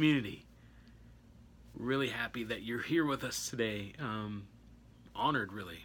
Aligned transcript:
community, 0.00 0.46
really 1.74 2.08
happy 2.08 2.42
that 2.42 2.62
you're 2.62 2.80
here 2.80 3.04
with 3.04 3.22
us 3.22 3.50
today. 3.50 3.92
Um, 3.98 4.44
honored, 5.14 5.52
really, 5.52 5.84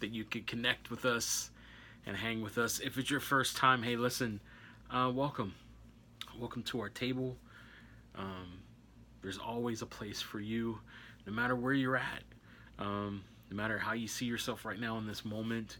that 0.00 0.08
you 0.08 0.24
could 0.24 0.46
connect 0.46 0.90
with 0.90 1.04
us 1.04 1.50
and 2.06 2.16
hang 2.16 2.40
with 2.40 2.56
us. 2.56 2.80
If 2.80 2.96
it's 2.96 3.10
your 3.10 3.20
first 3.20 3.54
time, 3.54 3.82
hey, 3.82 3.96
listen, 3.96 4.40
uh, 4.90 5.12
welcome. 5.14 5.52
Welcome 6.40 6.62
to 6.62 6.80
our 6.80 6.88
table. 6.88 7.36
Um, 8.16 8.60
there's 9.20 9.36
always 9.36 9.82
a 9.82 9.86
place 9.86 10.22
for 10.22 10.40
you, 10.40 10.78
no 11.26 11.32
matter 11.34 11.54
where 11.54 11.74
you're 11.74 11.98
at, 11.98 12.22
um, 12.78 13.22
no 13.50 13.56
matter 13.58 13.76
how 13.76 13.92
you 13.92 14.08
see 14.08 14.24
yourself 14.24 14.64
right 14.64 14.80
now 14.80 14.96
in 14.96 15.06
this 15.06 15.22
moment, 15.22 15.76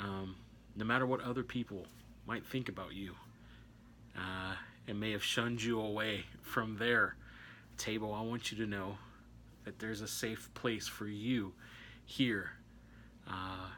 um, 0.00 0.36
no 0.76 0.84
matter 0.84 1.06
what 1.06 1.22
other 1.22 1.44
people 1.44 1.86
might 2.26 2.44
think 2.44 2.68
about 2.68 2.92
you 2.92 3.14
uh, 4.18 4.54
and 4.86 5.00
may 5.00 5.12
have 5.12 5.22
shunned 5.22 5.62
you 5.62 5.80
away 5.80 6.24
from 6.42 6.76
their 6.76 7.16
table. 7.78 8.14
I 8.14 8.22
want 8.22 8.52
you 8.52 8.58
to 8.58 8.66
know 8.66 8.98
that 9.64 9.78
there's 9.78 10.00
a 10.00 10.08
safe 10.08 10.50
place 10.54 10.86
for 10.86 11.06
you 11.06 11.52
here. 12.04 12.50
Uh, 13.28 13.68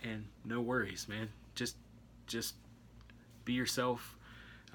and 0.00 0.26
no 0.44 0.60
worries, 0.60 1.08
man. 1.08 1.28
Just, 1.54 1.76
just 2.26 2.54
be 3.44 3.52
yourself. 3.54 4.16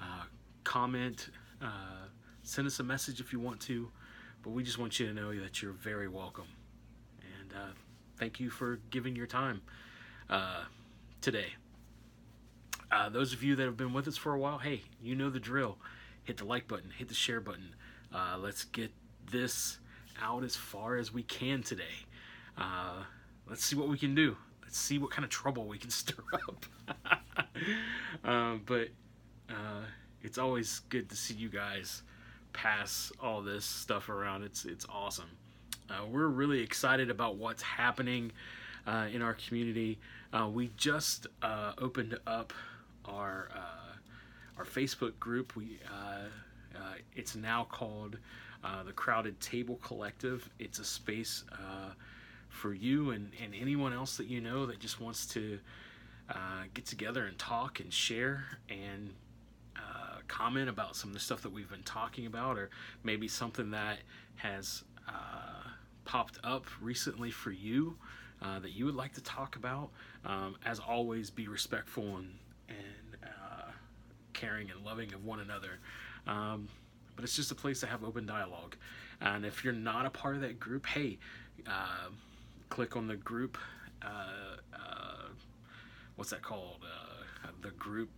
Uh, 0.00 0.24
comment. 0.64 1.30
Uh, 1.62 2.08
send 2.42 2.66
us 2.66 2.80
a 2.80 2.84
message 2.84 3.20
if 3.20 3.32
you 3.32 3.40
want 3.40 3.60
to. 3.60 3.88
But 4.42 4.50
we 4.50 4.62
just 4.62 4.78
want 4.78 5.00
you 5.00 5.06
to 5.06 5.12
know 5.12 5.34
that 5.40 5.62
you're 5.62 5.72
very 5.72 6.08
welcome. 6.08 6.48
And 7.40 7.52
uh, 7.52 7.72
thank 8.18 8.38
you 8.40 8.50
for 8.50 8.80
giving 8.90 9.16
your 9.16 9.26
time 9.26 9.62
uh, 10.30 10.64
today. 11.20 11.54
Uh, 12.90 13.08
those 13.08 13.32
of 13.32 13.42
you 13.42 13.56
that 13.56 13.64
have 13.64 13.76
been 13.76 13.92
with 13.92 14.06
us 14.06 14.16
for 14.16 14.32
a 14.32 14.38
while, 14.38 14.58
hey, 14.58 14.82
you 15.02 15.14
know 15.14 15.30
the 15.30 15.40
drill. 15.40 15.78
Hit 16.24 16.38
the 16.38 16.44
like 16.44 16.66
button, 16.68 16.90
hit 16.90 17.08
the 17.08 17.14
share 17.14 17.40
button. 17.40 17.74
Uh, 18.14 18.36
let's 18.38 18.64
get 18.64 18.90
this 19.30 19.78
out 20.20 20.44
as 20.44 20.56
far 20.56 20.96
as 20.96 21.12
we 21.12 21.22
can 21.22 21.62
today. 21.62 22.04
Uh, 22.56 23.02
let's 23.48 23.64
see 23.64 23.76
what 23.76 23.88
we 23.88 23.98
can 23.98 24.14
do. 24.14 24.36
Let's 24.62 24.78
see 24.78 24.98
what 24.98 25.10
kind 25.10 25.24
of 25.24 25.30
trouble 25.30 25.66
we 25.66 25.78
can 25.78 25.90
stir 25.90 26.14
up. 26.48 26.66
Um, 28.24 28.62
but 28.66 28.88
uh, 29.48 29.84
it's 30.22 30.38
always 30.38 30.80
good 30.88 31.08
to 31.10 31.16
see 31.16 31.34
you 31.34 31.48
guys 31.48 32.02
pass 32.52 33.12
all 33.20 33.42
this 33.42 33.64
stuff 33.64 34.08
around. 34.08 34.42
It's 34.42 34.64
it's 34.64 34.86
awesome. 34.88 35.30
Uh, 35.88 36.04
we're 36.10 36.26
really 36.26 36.60
excited 36.60 37.10
about 37.10 37.36
what's 37.36 37.62
happening 37.62 38.32
uh, 38.86 39.06
in 39.12 39.22
our 39.22 39.34
community. 39.34 39.98
Uh, 40.32 40.48
we 40.48 40.70
just 40.76 41.26
uh, 41.42 41.72
opened 41.78 42.18
up 42.26 42.52
our 43.08 43.48
uh, 43.54 44.58
our 44.58 44.64
Facebook 44.64 45.18
group. 45.18 45.56
We 45.56 45.78
uh, 45.90 46.28
it's 47.14 47.34
now 47.34 47.64
called 47.64 48.18
the 48.84 48.92
Crowded 48.92 49.40
Table 49.40 49.76
Collective. 49.82 50.48
It's 50.58 50.78
a 50.80 50.84
space 50.84 51.44
for 52.48 52.74
you 52.74 53.10
and, 53.10 53.30
and 53.42 53.54
anyone 53.54 53.92
else 53.92 54.16
that 54.16 54.26
you 54.26 54.40
know 54.40 54.66
that 54.66 54.80
just 54.80 55.00
wants 55.00 55.26
to 55.28 55.58
get 56.74 56.84
together 56.84 57.26
and 57.26 57.38
talk 57.38 57.80
and 57.80 57.92
share 57.92 58.44
and 58.68 59.14
comment 60.28 60.68
about 60.68 60.96
some 60.96 61.10
of 61.10 61.14
the 61.14 61.20
stuff 61.20 61.42
that 61.42 61.52
we've 61.52 61.70
been 61.70 61.82
talking 61.82 62.26
about, 62.26 62.58
or 62.58 62.70
maybe 63.02 63.28
something 63.28 63.70
that 63.70 63.98
has 64.36 64.84
uh, 65.08 65.68
popped 66.04 66.38
up 66.44 66.66
recently 66.80 67.30
for 67.30 67.50
you 67.50 67.96
uh, 68.42 68.58
that 68.58 68.72
you 68.72 68.84
would 68.84 68.94
like 68.94 69.14
to 69.14 69.22
talk 69.22 69.56
about. 69.56 69.90
Um, 70.24 70.56
as 70.64 70.78
always, 70.78 71.30
be 71.30 71.48
respectful 71.48 72.16
and, 72.16 72.34
and 72.68 73.16
uh, 73.24 73.70
caring 74.32 74.70
and 74.70 74.84
loving 74.84 75.12
of 75.14 75.24
one 75.24 75.40
another. 75.40 75.78
Um, 76.26 76.68
but 77.14 77.24
it's 77.24 77.36
just 77.36 77.50
a 77.50 77.54
place 77.54 77.80
to 77.80 77.86
have 77.86 78.04
open 78.04 78.26
dialogue. 78.26 78.76
And 79.20 79.46
if 79.46 79.64
you're 79.64 79.72
not 79.72 80.04
a 80.04 80.10
part 80.10 80.36
of 80.36 80.42
that 80.42 80.60
group, 80.60 80.86
hey, 80.86 81.18
uh, 81.66 82.08
click 82.68 82.96
on 82.96 83.06
the 83.06 83.16
group. 83.16 83.56
Uh, 84.02 84.58
uh, 84.74 85.28
what's 86.16 86.30
that 86.30 86.42
called? 86.42 86.84
the 87.62 87.72
group 87.72 88.10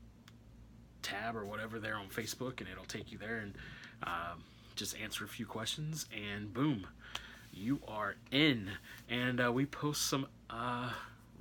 tab 1.02 1.36
or 1.36 1.44
whatever 1.46 1.78
there 1.78 1.96
on 1.96 2.08
Facebook, 2.08 2.60
and 2.60 2.68
it'll 2.68 2.84
take 2.84 3.10
you 3.10 3.18
there 3.18 3.38
and 3.38 3.54
um, 4.02 4.42
just 4.76 4.98
answer 4.98 5.24
a 5.24 5.28
few 5.28 5.46
questions, 5.46 6.06
and 6.12 6.52
boom, 6.52 6.86
you 7.52 7.80
are 7.88 8.16
in. 8.30 8.70
And 9.08 9.40
uh, 9.40 9.50
we 9.52 9.66
post 9.66 10.06
some 10.06 10.26
uh, 10.50 10.90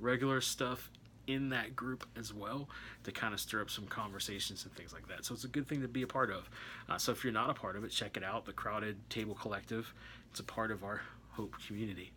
regular 0.00 0.40
stuff 0.40 0.90
in 1.28 1.50
that 1.50 1.76
group 1.76 2.04
as 2.18 2.34
well 2.34 2.68
to 3.04 3.12
kind 3.12 3.32
of 3.32 3.38
stir 3.38 3.60
up 3.60 3.70
some 3.70 3.86
conversations 3.86 4.64
and 4.64 4.74
things 4.74 4.92
like 4.92 5.06
that. 5.06 5.24
So 5.24 5.34
it's 5.34 5.44
a 5.44 5.48
good 5.48 5.68
thing 5.68 5.80
to 5.82 5.88
be 5.88 6.02
a 6.02 6.06
part 6.08 6.30
of. 6.30 6.50
Uh, 6.88 6.98
so 6.98 7.12
if 7.12 7.22
you're 7.22 7.32
not 7.32 7.50
a 7.50 7.54
part 7.54 7.76
of 7.76 7.84
it, 7.84 7.90
check 7.92 8.16
it 8.16 8.24
out. 8.24 8.44
The 8.44 8.52
Crowded 8.52 8.96
Table 9.10 9.36
Collective. 9.36 9.94
It's 10.30 10.40
a 10.40 10.44
part 10.44 10.72
of 10.72 10.82
our 10.82 11.02
Hope 11.32 11.54
community, 11.68 12.10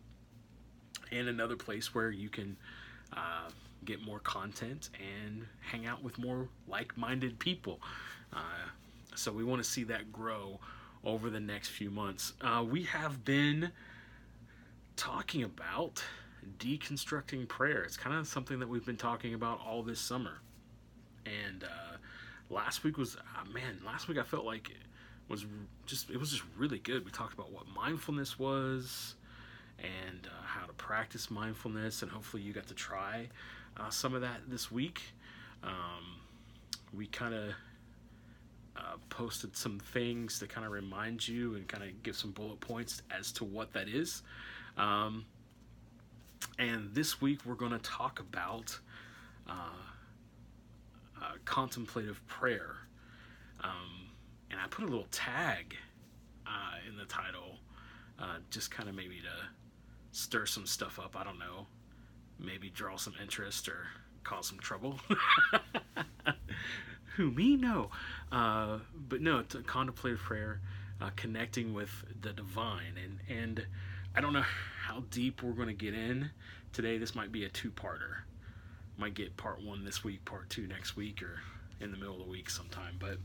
and 1.12 1.28
another 1.28 1.54
place 1.54 1.94
where 1.94 2.10
you 2.10 2.28
can. 2.28 2.56
Uh, 3.12 3.50
get 3.84 4.00
more 4.00 4.20
content 4.20 4.90
and 5.00 5.44
hang 5.60 5.86
out 5.86 6.02
with 6.02 6.18
more 6.18 6.48
like-minded 6.68 7.38
people. 7.38 7.80
Uh, 8.32 8.38
so 9.14 9.32
we 9.32 9.44
want 9.44 9.62
to 9.62 9.68
see 9.68 9.84
that 9.84 10.12
grow 10.12 10.58
over 11.04 11.30
the 11.30 11.40
next 11.40 11.68
few 11.70 11.90
months. 11.90 12.32
Uh, 12.40 12.64
we 12.68 12.84
have 12.84 13.24
been 13.24 13.70
talking 14.96 15.42
about 15.42 16.02
deconstructing 16.58 17.48
prayer. 17.48 17.82
It's 17.82 17.96
kind 17.96 18.16
of 18.16 18.26
something 18.26 18.58
that 18.60 18.68
we've 18.68 18.84
been 18.84 18.96
talking 18.96 19.34
about 19.34 19.60
all 19.66 19.82
this 19.82 20.00
summer. 20.00 20.40
And 21.24 21.64
uh, 21.64 21.96
last 22.50 22.84
week 22.84 22.98
was 22.98 23.16
uh, 23.16 23.52
man. 23.52 23.80
Last 23.84 24.08
week 24.08 24.18
I 24.18 24.22
felt 24.22 24.44
like 24.44 24.70
it 24.70 24.76
was 25.28 25.46
just 25.86 26.10
it 26.10 26.18
was 26.18 26.30
just 26.30 26.42
really 26.56 26.78
good. 26.78 27.04
We 27.04 27.10
talked 27.10 27.34
about 27.34 27.52
what 27.52 27.64
mindfulness 27.74 28.38
was 28.38 29.14
and 29.78 30.26
uh, 30.26 30.44
how 30.44 30.66
to 30.66 30.72
practice 30.74 31.30
mindfulness, 31.30 32.02
and 32.02 32.10
hopefully 32.10 32.42
you 32.42 32.52
got 32.52 32.66
to 32.68 32.74
try 32.74 33.28
uh, 33.76 33.90
some 33.90 34.14
of 34.14 34.20
that 34.20 34.40
this 34.48 34.70
week. 34.70 35.02
Um, 35.62 36.20
we 36.92 37.06
kind 37.06 37.34
of 37.34 37.54
uh, 38.76 38.96
posted 39.08 39.56
some 39.56 39.78
things 39.78 40.38
to 40.38 40.46
kind 40.46 40.66
of 40.66 40.72
remind 40.72 41.26
you 41.26 41.54
and 41.54 41.66
kind 41.68 41.84
of 41.84 42.02
give 42.02 42.16
some 42.16 42.32
bullet 42.32 42.60
points 42.60 43.02
as 43.16 43.32
to 43.32 43.44
what 43.44 43.72
that 43.72 43.88
is. 43.88 44.22
Um, 44.76 45.24
and 46.58 46.94
this 46.94 47.20
week 47.20 47.40
we're 47.44 47.54
going 47.54 47.72
to 47.72 47.78
talk 47.78 48.20
about 48.20 48.78
uh, 49.48 49.52
uh, 51.20 51.32
contemplative 51.44 52.26
prayer. 52.26 52.76
Um, 53.62 54.10
and 54.50 54.60
I 54.60 54.66
put 54.68 54.84
a 54.84 54.88
little 54.88 55.08
tag 55.10 55.76
uh, 56.46 56.88
in 56.88 56.96
the 56.96 57.04
title, 57.04 57.58
uh, 58.18 58.38
just 58.50 58.70
kind 58.70 58.88
of 58.88 58.94
maybe 58.94 59.20
to 59.20 59.46
stir 60.12 60.46
some 60.46 60.66
stuff 60.66 60.98
up. 60.98 61.16
I 61.16 61.24
don't 61.24 61.38
know 61.38 61.66
maybe 62.38 62.70
draw 62.70 62.96
some 62.96 63.14
interest 63.20 63.68
or 63.68 63.86
cause 64.24 64.48
some 64.48 64.58
trouble. 64.58 64.98
Who 67.16 67.30
me? 67.30 67.56
No. 67.56 67.90
Uh, 68.30 68.78
but 68.94 69.20
no, 69.20 69.44
contemplative 69.66 70.20
prayer, 70.20 70.60
uh, 71.00 71.10
connecting 71.16 71.74
with 71.74 71.90
the 72.20 72.32
divine, 72.32 72.94
and 73.02 73.18
and 73.28 73.66
I 74.14 74.20
don't 74.20 74.32
know 74.32 74.44
how 74.82 75.04
deep 75.10 75.42
we're 75.42 75.52
going 75.52 75.68
to 75.68 75.74
get 75.74 75.94
in 75.94 76.30
today. 76.72 76.98
This 76.98 77.14
might 77.14 77.30
be 77.30 77.44
a 77.44 77.48
two-parter. 77.48 78.22
Might 78.98 79.14
get 79.14 79.36
part 79.36 79.62
one 79.62 79.84
this 79.84 80.02
week, 80.02 80.24
part 80.24 80.50
two 80.50 80.66
next 80.66 80.96
week, 80.96 81.22
or 81.22 81.40
in 81.80 81.90
the 81.92 81.96
middle 81.96 82.20
of 82.20 82.24
the 82.24 82.30
week 82.30 82.50
sometime. 82.50 82.96
But 82.98 83.18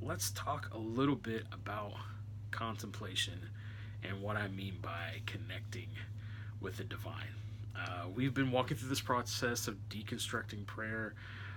let's 0.00 0.30
talk 0.30 0.70
a 0.72 0.78
little 0.78 1.16
bit 1.16 1.44
about 1.52 1.94
contemplation 2.52 3.50
and 4.02 4.22
what 4.22 4.36
I 4.36 4.48
mean 4.48 4.78
by 4.80 5.22
connecting 5.26 5.88
with 6.60 6.76
the 6.76 6.84
divine. 6.84 7.34
Uh, 7.76 8.06
we've 8.14 8.34
been 8.34 8.50
walking 8.50 8.76
through 8.76 8.88
this 8.88 9.00
process 9.00 9.66
of 9.66 9.76
deconstructing 9.88 10.66
prayer. 10.66 11.14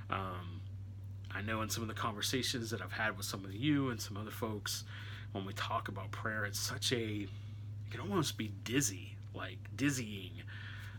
Um, 0.10 0.62
I 1.34 1.42
know 1.42 1.62
in 1.62 1.70
some 1.70 1.84
of 1.84 1.90
the 1.90 1.96
conversations 1.96 2.70
that 2.72 2.82
I've 2.82 2.94
had 2.94 3.18
with 3.18 3.26
some 3.26 3.46
of 3.46 3.54
you 3.54 3.90
and 3.90 4.02
some 4.02 4.18
other 4.18 4.32
folks, 4.32 4.84
when 5.34 5.46
we 5.46 5.54
talk 5.54 5.90
about 5.90 6.12
prayer, 6.12 6.46
it's 6.46 6.60
such 6.60 6.94
a, 6.94 7.28
it 7.86 7.92
can 7.92 8.02
almost 8.02 8.38
be 8.38 8.52
dizzy, 8.64 9.18
like 9.34 9.58
dizzying 9.76 10.32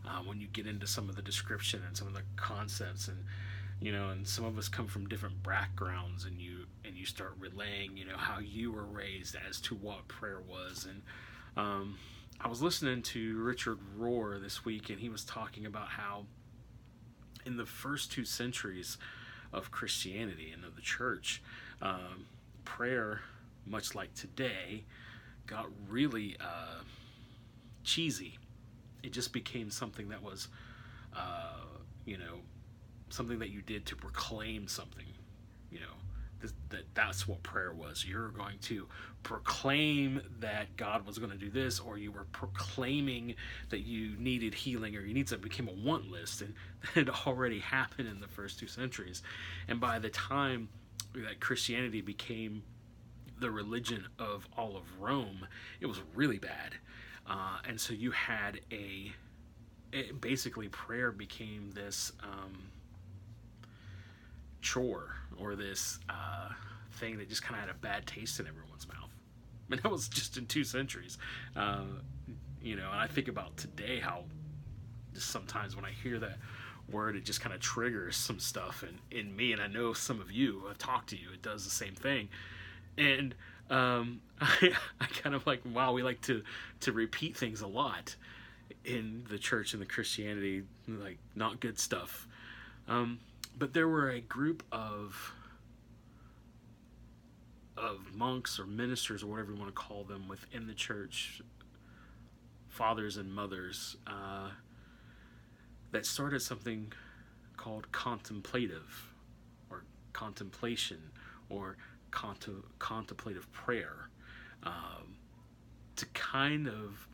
uh, 0.07 0.21
when 0.25 0.41
you 0.41 0.47
get 0.49 0.67
into 0.67 0.87
some 0.87 1.09
of 1.09 1.17
the 1.17 1.23
description 1.23 1.83
and 1.87 1.97
some 1.97 2.07
of 2.07 2.15
the 2.15 2.23
concepts 2.37 3.09
and 3.09 3.19
you 3.81 3.93
know 3.93 4.09
and 4.09 4.27
some 4.27 4.45
of 4.45 4.57
us 4.57 4.69
come 4.69 4.87
from 4.87 5.07
different 5.07 5.43
backgrounds 5.43 6.25
and 6.25 6.41
you 6.41 6.67
and 6.85 6.97
you 6.97 7.05
start 7.05 7.35
relaying 7.39 7.95
you 7.97 8.07
know 8.07 8.17
how 8.17 8.39
you 8.39 8.73
were 8.73 8.85
raised 8.85 9.37
as 9.49 9.61
to 9.61 9.75
what 9.75 10.07
prayer 10.09 10.41
was. 10.49 10.87
And 10.89 11.03
um, 11.57 11.99
I 12.41 12.49
was 12.49 12.63
listening 12.63 13.03
to 13.03 13.39
Richard 13.43 13.79
Rohr 13.99 14.41
this 14.41 14.65
week, 14.65 14.91
and 14.91 15.01
he 15.01 15.09
was 15.09 15.25
talking 15.25 15.67
about 15.67 15.89
how 15.89 16.27
in 17.45 17.57
the 17.57 17.67
first 17.67 18.13
two 18.13 18.25
centuries 18.25 18.99
of 19.53 19.71
Christianity 19.71 20.51
and 20.53 20.65
of 20.65 20.75
the 20.77 20.83
church, 20.83 21.43
um, 21.81 22.27
prayer, 22.65 23.21
much 23.65 23.95
like 23.95 24.13
today, 24.15 24.85
got 25.47 25.67
really 25.89 26.37
uh, 26.41 26.83
cheesy. 27.85 28.39
It 29.03 29.13
just 29.13 29.33
became 29.33 29.71
something 29.71 30.09
that 30.09 30.23
was, 30.23 30.49
uh, 31.17 31.61
you 32.05 32.19
know, 32.19 32.41
something 33.11 33.39
that 33.39 33.51
you 33.51 33.63
did 33.63 33.87
to 33.87 33.97
proclaim 33.97 34.67
something, 34.67 35.07
you 35.71 35.81
know, 35.81 35.87
that 36.71 36.85
that's 36.95 37.27
what 37.27 37.43
prayer 37.43 37.73
was. 37.73 38.05
You're 38.07 38.29
going 38.29 38.59
to 38.63 38.87
proclaim 39.23 40.21
that 40.41 40.77
God 40.77 41.07
was 41.07 41.19
going 41.19 41.31
to 41.31 41.37
do 41.39 41.51
this, 41.51 41.81
or 41.81 41.99
you 41.99 42.13
were 42.13 42.27
proclaiming 42.33 43.35
that 43.71 43.81
you 43.81 44.17
needed 44.19 44.55
healing 44.55 44.97
or 44.97 45.01
you 45.01 45.15
need 45.15 45.29
something. 45.29 45.49
Became 45.49 45.69
a 45.69 45.73
want 45.73 46.11
list, 46.11 46.43
and 46.43 46.55
that 46.95 47.07
had 47.07 47.11
already 47.27 47.59
happened 47.59 48.09
in 48.09 48.21
the 48.21 48.29
first 48.29 48.59
two 48.59 48.67
centuries. 48.67 49.23
And 49.69 49.81
by 49.81 49.99
the 49.99 50.11
time 50.11 50.69
that 51.15 51.41
Christianity 51.41 52.01
became 52.01 52.63
the 53.39 53.51
religion 53.51 54.07
of 54.19 54.49
all 54.57 54.77
of 54.77 54.85
Rome, 55.01 55.47
it 55.81 55.87
was 55.87 56.01
really 56.15 56.39
bad. 56.39 56.75
Uh, 57.29 57.59
and 57.69 57.81
so 57.81 57.93
you 57.93 58.11
had 58.13 58.61
a, 58.73 59.13
basically 60.21 60.69
prayer 60.69 61.11
became 61.13 61.71
this 61.73 62.13
um, 62.23 62.71
chore 64.61 65.17
or 65.39 65.55
this 65.55 65.99
uh, 66.09 66.51
thing 66.93 67.19
that 67.19 67.29
just 67.29 67.43
kind 67.43 67.57
of 67.57 67.67
had 67.67 67.71
a 67.71 67.79
bad 67.79 68.07
taste 68.07 68.41
in 68.41 68.47
everyone's 68.47 68.87
mouth. 68.89 69.11
I 69.69 69.75
mean, 69.75 69.81
that 69.83 69.91
was 69.91 70.09
just 70.09 70.37
in 70.37 70.47
two 70.47 70.65
centuries. 70.65 71.19
Uh, 71.57 71.83
you 72.63 72.77
know, 72.77 72.91
and 72.91 73.01
I 73.01 73.07
think 73.07 73.29
about 73.29 73.57
today 73.57 74.01
how 74.01 74.25
just 75.15 75.31
sometimes 75.31 75.75
when 75.77 75.85
I 75.85 75.91
hear 75.91 76.19
that 76.19 76.39
word, 76.91 77.17
it 77.17 77.25
just 77.25 77.41
kind 77.41 77.55
of 77.55 77.61
triggers 77.61 78.17
some 78.17 78.39
stuff 78.39 78.85
in, 78.85 79.19
in 79.19 79.35
me. 79.35 79.53
And 79.53 79.61
I 79.61 79.67
know 79.67 79.93
some 79.93 80.21
of 80.21 80.31
you, 80.31 80.63
I've 80.69 80.79
talked 80.79 81.09
to 81.11 81.17
you, 81.17 81.31
it 81.33 81.43
does 81.43 81.65
the 81.65 81.71
same 81.71 81.95
thing. 81.95 82.29
And 82.99 83.35
um, 83.71 84.21
I, 84.41 84.73
I 85.01 85.07
kind 85.07 85.35
of 85.35 85.47
like, 85.47 85.63
wow, 85.65 85.93
we 85.93 86.03
like 86.03 86.21
to, 86.23 86.43
to 86.81 86.93
repeat 86.93 87.37
things 87.37 87.61
a 87.61 87.67
lot 87.67 88.17
in 88.85 89.25
the 89.29 89.39
church 89.39 89.73
and 89.73 89.83
the 89.83 89.87
Christianity, 89.87 90.63
like 90.89 91.19
not 91.35 91.61
good 91.61 91.79
stuff. 91.79 92.27
Um, 92.89 93.19
but 93.59 93.73
there 93.73 93.89
were 93.89 94.11
a 94.11 94.21
group 94.21 94.63
of 94.71 95.33
of 97.77 98.15
monks 98.15 98.59
or 98.59 98.65
ministers 98.67 99.23
or 99.23 99.27
whatever 99.27 99.53
you 99.53 99.59
want 99.59 99.69
to 99.69 99.75
call 99.75 100.03
them 100.05 100.29
within 100.29 100.67
the 100.67 100.73
church, 100.73 101.43
fathers 102.69 103.19
and 103.19 103.33
mothers, 103.33 103.97
uh, 104.07 104.49
that 105.93 106.07
started 106.07 106.41
something 106.41 106.91
called 107.57 107.91
contemplative 107.93 109.13
or 109.71 109.85
contemplation 110.13 110.99
or 111.51 111.77
cont- 112.17 112.79
contemplative 112.79 113.53
prayer 113.53 114.09
um, 114.63 115.19
to 115.97 116.07
kind 116.07 116.67
of 116.67 117.07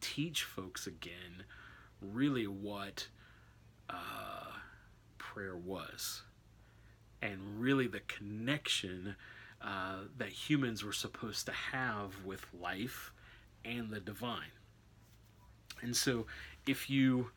teach 0.00 0.42
folks 0.42 0.88
again 0.88 1.44
really 2.00 2.48
what 2.48 3.06
uh, 3.88 4.50
prayer 5.18 5.56
was 5.56 6.22
and 7.22 7.38
really 7.60 7.86
the 7.86 8.00
connection 8.00 9.14
uh, 9.62 9.98
that 10.18 10.30
humans 10.30 10.82
were 10.82 10.92
supposed 10.92 11.46
to 11.46 11.52
have 11.52 12.24
with 12.24 12.44
life 12.60 13.12
and 13.64 13.90
the 13.90 14.00
divine. 14.00 14.52
And 15.80 15.96
so, 15.96 16.26
if 16.66 16.90
you 16.90 17.30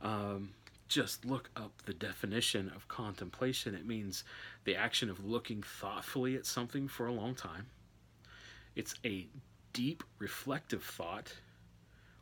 um, 0.00 0.50
just 0.94 1.24
look 1.24 1.50
up 1.56 1.72
the 1.86 1.92
definition 1.92 2.70
of 2.76 2.86
contemplation, 2.86 3.74
it 3.74 3.84
means 3.84 4.22
the 4.62 4.76
action 4.76 5.10
of 5.10 5.24
looking 5.24 5.60
thoughtfully 5.60 6.36
at 6.36 6.46
something 6.46 6.86
for 6.86 7.08
a 7.08 7.12
long 7.12 7.34
time. 7.34 7.66
It's 8.76 8.94
a 9.04 9.26
deep 9.72 10.04
reflective 10.20 10.84
thought, 10.84 11.34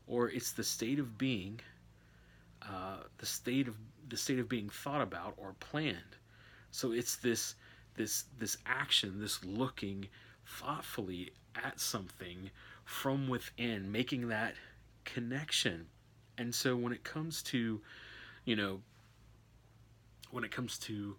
or 0.07 0.31
it's 0.31 0.53
the 0.53 0.65
state 0.65 0.99
of 0.99 1.19
being, 1.19 1.61
uh, 2.63 3.01
the 3.19 3.27
state 3.27 3.69
of 3.69 3.77
the 4.09 4.17
state 4.17 4.39
of 4.39 4.49
being 4.49 4.71
thought 4.71 5.03
about 5.03 5.35
or 5.37 5.55
planned. 5.61 6.17
So 6.71 6.93
it's 6.93 7.17
this 7.17 7.57
this 7.95 8.25
this 8.39 8.57
action, 8.65 9.21
this 9.21 9.45
looking 9.45 10.09
thoughtfully 10.47 11.33
at 11.63 11.79
something 11.79 12.51
from 12.87 13.29
within, 13.29 13.93
making 13.93 14.29
that 14.29 14.55
connection. 15.05 15.89
And 16.39 16.55
so 16.55 16.75
when 16.75 16.95
it 16.95 17.05
comes 17.05 17.43
to, 17.45 17.83
you 18.44 18.56
know, 18.56 18.81
when 20.31 20.44
it 20.44 20.50
comes 20.50 20.79
to, 20.79 21.17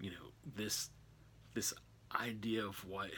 you 0.00 0.10
know, 0.10 0.32
this 0.56 0.90
this 1.54 1.72
idea 2.14 2.64
of 2.64 2.84
what 2.86 3.10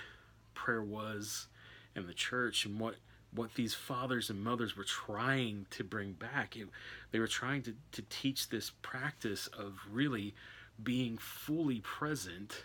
prayer 0.54 0.82
was 0.82 1.48
in 1.96 2.06
the 2.06 2.14
church 2.14 2.64
and 2.64 2.78
what 2.78 2.96
what 3.32 3.54
these 3.54 3.74
fathers 3.74 4.30
and 4.30 4.42
mothers 4.42 4.76
were 4.76 4.84
trying 4.84 5.66
to 5.70 5.84
bring 5.84 6.12
back. 6.12 6.56
It, 6.56 6.68
they 7.10 7.18
were 7.18 7.26
trying 7.26 7.62
to, 7.62 7.74
to 7.92 8.02
teach 8.08 8.48
this 8.48 8.72
practice 8.80 9.48
of 9.48 9.80
really 9.90 10.34
being 10.82 11.18
fully 11.18 11.80
present 11.80 12.64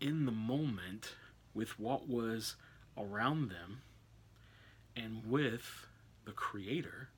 in 0.00 0.24
the 0.24 0.32
moment 0.32 1.14
with 1.52 1.78
what 1.80 2.08
was 2.08 2.56
around 2.96 3.50
them 3.50 3.82
and 4.96 5.22
with 5.26 5.86
the 6.24 6.32
creator 6.32 7.08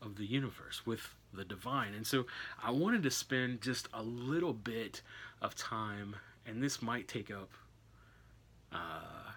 of 0.00 0.16
the 0.16 0.26
universe, 0.26 0.84
with 0.84 1.14
the 1.32 1.44
divine. 1.44 1.94
And 1.94 2.06
so 2.06 2.26
I 2.62 2.70
wanted 2.70 3.02
to 3.04 3.10
spend 3.10 3.60
just 3.60 3.88
a 3.92 4.02
little 4.02 4.52
bit 4.52 5.02
of 5.40 5.54
time, 5.54 6.16
and 6.46 6.62
this 6.62 6.82
might 6.82 7.08
take 7.08 7.30
up 7.30 7.50
uh, 8.72 9.30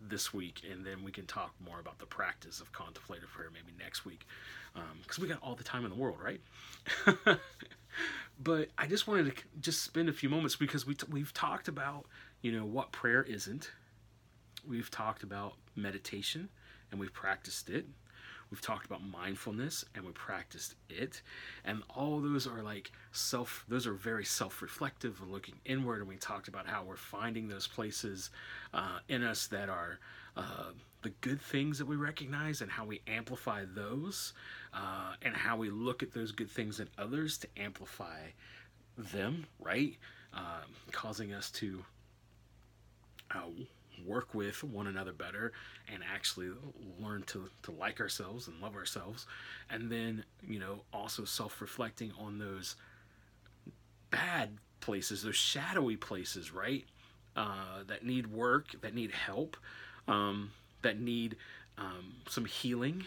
this 0.00 0.32
week, 0.32 0.62
and 0.70 0.84
then 0.84 1.02
we 1.04 1.10
can 1.10 1.26
talk 1.26 1.54
more 1.64 1.80
about 1.80 1.98
the 1.98 2.06
practice 2.06 2.60
of 2.60 2.72
contemplative 2.72 3.28
prayer 3.30 3.48
maybe 3.52 3.72
next 3.78 4.04
week, 4.04 4.26
because 5.02 5.18
um, 5.18 5.22
we 5.22 5.28
got 5.28 5.42
all 5.42 5.54
the 5.54 5.64
time 5.64 5.84
in 5.84 5.90
the 5.90 5.96
world, 5.96 6.18
right? 6.22 6.40
but 8.42 8.68
I 8.78 8.86
just 8.86 9.06
wanted 9.06 9.36
to 9.36 9.42
just 9.60 9.82
spend 9.82 10.08
a 10.08 10.12
few 10.12 10.28
moments 10.28 10.56
because 10.56 10.86
we 10.86 10.94
t- 10.94 11.06
we've 11.10 11.32
talked 11.32 11.68
about 11.68 12.06
you 12.42 12.52
know 12.52 12.64
what 12.64 12.92
prayer 12.92 13.22
isn't. 13.22 13.70
We've 14.68 14.90
talked 14.90 15.22
about 15.22 15.54
meditation 15.74 16.48
and 16.90 17.00
we've 17.00 17.12
practiced 17.12 17.70
it. 17.70 17.86
We've 18.50 18.60
talked 18.60 18.86
about 18.86 19.02
mindfulness 19.02 19.84
and 19.94 20.04
we 20.04 20.12
practiced 20.12 20.74
it. 20.88 21.22
And 21.64 21.82
all 21.94 22.20
those 22.20 22.46
are 22.46 22.62
like 22.62 22.90
self, 23.12 23.64
those 23.68 23.86
are 23.86 23.92
very 23.92 24.24
self 24.24 24.62
reflective, 24.62 25.20
and 25.20 25.30
looking 25.30 25.56
inward. 25.64 26.00
And 26.00 26.08
we 26.08 26.16
talked 26.16 26.48
about 26.48 26.66
how 26.66 26.84
we're 26.84 26.96
finding 26.96 27.48
those 27.48 27.66
places 27.66 28.30
uh, 28.72 28.98
in 29.08 29.22
us 29.22 29.46
that 29.48 29.68
are 29.68 29.98
uh, 30.36 30.70
the 31.02 31.10
good 31.20 31.40
things 31.40 31.78
that 31.78 31.86
we 31.86 31.96
recognize 31.96 32.60
and 32.60 32.70
how 32.70 32.84
we 32.84 33.00
amplify 33.06 33.64
those 33.74 34.32
uh, 34.72 35.14
and 35.22 35.34
how 35.34 35.56
we 35.56 35.70
look 35.70 36.02
at 36.02 36.12
those 36.12 36.32
good 36.32 36.50
things 36.50 36.80
in 36.80 36.88
others 36.98 37.38
to 37.38 37.48
amplify 37.56 38.18
them, 38.96 39.46
right? 39.60 39.96
Um, 40.34 40.74
causing 40.92 41.32
us 41.32 41.50
to 41.52 41.84
uh, 43.34 43.40
work 44.06 44.34
with 44.34 44.62
one 44.64 44.86
another 44.86 45.12
better 45.12 45.52
and 45.92 46.02
actually 46.12 46.50
learn 47.00 47.22
to, 47.24 47.48
to 47.62 47.70
like 47.72 48.00
ourselves 48.00 48.48
and 48.48 48.60
love 48.60 48.74
ourselves. 48.74 49.26
And 49.70 49.90
then 49.90 50.24
you 50.46 50.58
know 50.58 50.80
also 50.92 51.24
self-reflecting 51.24 52.12
on 52.18 52.38
those 52.38 52.76
bad 54.10 54.50
places 54.80 55.22
those 55.22 55.36
shadowy 55.36 55.96
places 55.96 56.52
right? 56.52 56.84
Uh, 57.36 57.84
that 57.86 58.04
need 58.04 58.26
work 58.26 58.74
that 58.80 58.94
need 58.94 59.12
help 59.12 59.56
um, 60.08 60.50
that 60.82 60.98
need 60.98 61.36
um, 61.76 62.14
some 62.28 62.44
healing 62.44 63.06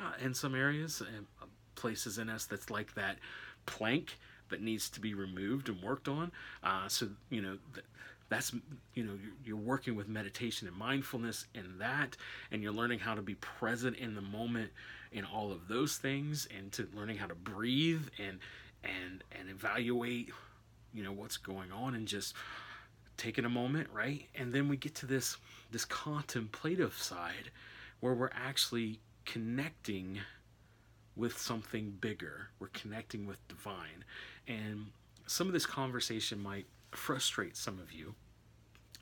uh, 0.00 0.12
in 0.22 0.34
some 0.34 0.54
areas 0.54 1.00
and 1.00 1.26
uh, 1.42 1.46
places 1.76 2.18
in 2.18 2.28
us 2.28 2.46
that's 2.46 2.70
like 2.70 2.94
that 2.94 3.18
plank 3.66 4.18
that 4.50 4.62
needs 4.62 4.90
to 4.90 5.00
be 5.00 5.14
removed 5.14 5.68
and 5.68 5.82
worked 5.82 6.08
on. 6.08 6.32
Uh, 6.62 6.88
so 6.88 7.08
you 7.30 7.42
know 7.42 7.58
th- 7.74 7.86
that's 8.32 8.52
you 8.94 9.04
know 9.04 9.12
you're 9.44 9.56
working 9.56 9.94
with 9.94 10.08
meditation 10.08 10.66
and 10.68 10.76
mindfulness 10.76 11.46
in 11.54 11.78
that 11.78 12.16
and 12.50 12.62
you're 12.62 12.72
learning 12.72 12.98
how 12.98 13.14
to 13.14 13.22
be 13.22 13.34
present 13.36 13.96
in 13.96 14.14
the 14.14 14.20
moment 14.20 14.70
in 15.12 15.24
all 15.24 15.52
of 15.52 15.68
those 15.68 15.96
things 15.96 16.48
and 16.56 16.72
to 16.72 16.88
learning 16.94 17.16
how 17.16 17.26
to 17.26 17.34
breathe 17.34 18.08
and 18.18 18.38
and 18.84 19.24
and 19.38 19.48
evaluate 19.48 20.30
you 20.92 21.02
know 21.02 21.12
what's 21.12 21.36
going 21.36 21.70
on 21.72 21.94
and 21.94 22.06
just 22.08 22.34
taking 23.16 23.44
a 23.44 23.48
moment 23.48 23.88
right? 23.92 24.26
And 24.34 24.52
then 24.52 24.68
we 24.68 24.76
get 24.76 24.94
to 24.96 25.06
this 25.06 25.36
this 25.70 25.84
contemplative 25.84 26.94
side 26.94 27.50
where 28.00 28.14
we're 28.14 28.30
actually 28.32 28.98
connecting 29.24 30.18
with 31.14 31.38
something 31.38 31.96
bigger. 32.00 32.48
We're 32.58 32.68
connecting 32.68 33.26
with 33.26 33.46
divine. 33.48 34.04
And 34.48 34.86
some 35.26 35.46
of 35.46 35.52
this 35.52 35.66
conversation 35.66 36.42
might 36.42 36.66
frustrate 36.90 37.56
some 37.56 37.78
of 37.78 37.92
you 37.92 38.14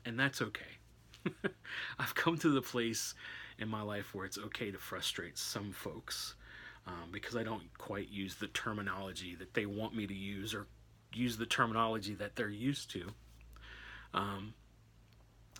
and 0.05 0.19
that's 0.19 0.41
okay. 0.41 0.63
I've 1.99 2.15
come 2.15 2.37
to 2.39 2.49
the 2.49 2.61
place 2.61 3.13
in 3.59 3.67
my 3.67 3.81
life 3.81 4.13
where 4.15 4.25
it's 4.25 4.37
okay 4.37 4.71
to 4.71 4.77
frustrate 4.77 5.37
some 5.37 5.71
folks 5.71 6.35
um, 6.87 7.09
because 7.11 7.35
I 7.35 7.43
don't 7.43 7.75
quite 7.77 8.09
use 8.09 8.35
the 8.35 8.47
terminology 8.47 9.35
that 9.35 9.53
they 9.53 9.65
want 9.65 9.95
me 9.95 10.07
to 10.07 10.13
use 10.13 10.53
or 10.53 10.67
use 11.13 11.37
the 11.37 11.45
terminology 11.45 12.15
that 12.15 12.35
they're 12.35 12.49
used 12.49 12.89
to. 12.91 13.07
Um, 14.13 14.53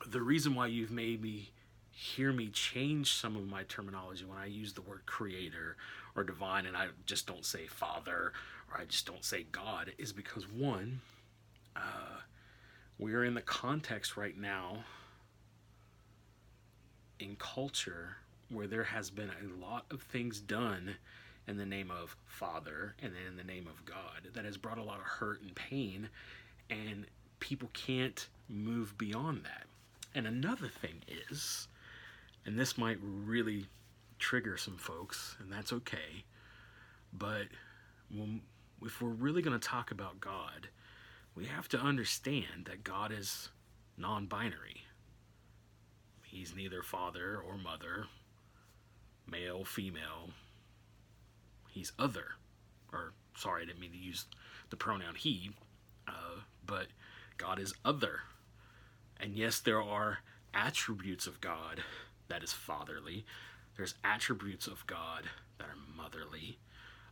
the 0.08 0.22
reason 0.22 0.56
why 0.56 0.68
you've 0.68 0.92
made 0.92 1.22
me 1.22 1.52
hear 1.92 2.32
me 2.32 2.50
change 2.50 3.14
some 3.14 3.36
of 3.36 3.48
my 3.48 3.64
terminology 3.64 4.26
when 4.26 4.38
I 4.38 4.46
use 4.46 4.74
the 4.74 4.82
word 4.82 5.06
creator 5.06 5.78
or 6.16 6.24
divine 6.24 6.66
and 6.66 6.76
I 6.76 6.88
just 7.06 7.28
don't 7.28 7.46
say 7.46 7.68
father 7.68 8.34
or 8.72 8.82
I 8.82 8.86
just 8.86 9.06
don't 9.06 9.24
say 9.24 9.46
God 9.52 9.92
is 9.98 10.12
because 10.12 10.50
one, 10.50 11.02
we 13.02 13.16
are 13.16 13.26
in 13.26 13.34
the 13.34 13.42
context 13.42 14.16
right 14.16 14.38
now 14.38 14.78
in 17.20 17.36
culture 17.38 18.16
where 18.50 18.68
there 18.68 18.84
has 18.84 19.10
been 19.10 19.30
a 19.30 19.66
lot 19.66 19.86
of 19.90 20.04
things 20.04 20.40
done 20.40 20.96
in 21.48 21.58
the 21.58 21.66
name 21.66 21.90
of 21.90 22.16
Father 22.28 22.94
and 23.02 23.12
then 23.12 23.24
in 23.28 23.38
the 23.38 23.44
name 23.44 23.68
of 23.68 23.84
God 23.86 24.30
that 24.34 24.46
has 24.46 24.56
brought 24.56 24.78
a 24.78 24.84
lot 24.84 25.00
of 25.00 25.06
hurt 25.06 25.42
and 25.42 25.56
pain, 25.56 26.10
and 26.70 27.08
people 27.40 27.70
can't 27.74 28.28
move 28.48 28.96
beyond 29.00 29.44
that. 29.46 29.66
And 30.14 30.28
another 30.28 30.68
thing 30.68 31.02
is, 31.32 31.68
and 32.46 32.58
this 32.58 32.78
might 32.78 32.98
really 33.02 33.66
trigger 34.20 34.58
some 34.58 34.78
folks, 34.78 35.36
and 35.40 35.52
that's 35.52 35.74
okay, 35.74 36.24
but 37.14 37.48
when, 38.16 38.42
if 38.84 39.02
we're 39.02 39.10
really 39.10 39.42
going 39.42 39.60
to 39.60 39.68
talk 39.68 39.90
about 39.90 40.22
God, 40.22 40.68
we 41.36 41.46
have 41.46 41.68
to 41.70 41.80
understand 41.80 42.66
that 42.66 42.84
God 42.84 43.12
is 43.12 43.50
non 43.98 44.26
binary. 44.26 44.84
He's 46.24 46.56
neither 46.56 46.82
father 46.82 47.38
or 47.38 47.58
mother, 47.58 48.06
male, 49.30 49.66
female. 49.66 50.30
He's 51.70 51.92
other. 52.00 52.36
Or, 52.92 53.14
sorry, 53.36 53.64
I 53.64 53.66
didn't 53.66 53.80
mean 53.80 53.92
to 53.92 53.98
use 53.98 54.26
the 54.70 54.76
pronoun 54.78 55.16
he, 55.16 55.52
uh, 56.08 56.42
but 56.66 56.88
God 57.38 57.60
is 57.60 57.74
other. 57.84 58.22
And 59.20 59.36
yes, 59.36 59.60
there 59.60 59.82
are 59.82 60.20
attributes 60.54 61.28
of 61.28 61.42
God 61.42 61.84
that 62.28 62.44
is 62.44 62.54
fatherly, 62.54 63.26
there's 63.78 63.96
attributes 64.04 64.68
of 64.68 64.86
God 64.88 65.24
that 65.58 65.68
are 65.68 65.78
motherly. 65.96 66.58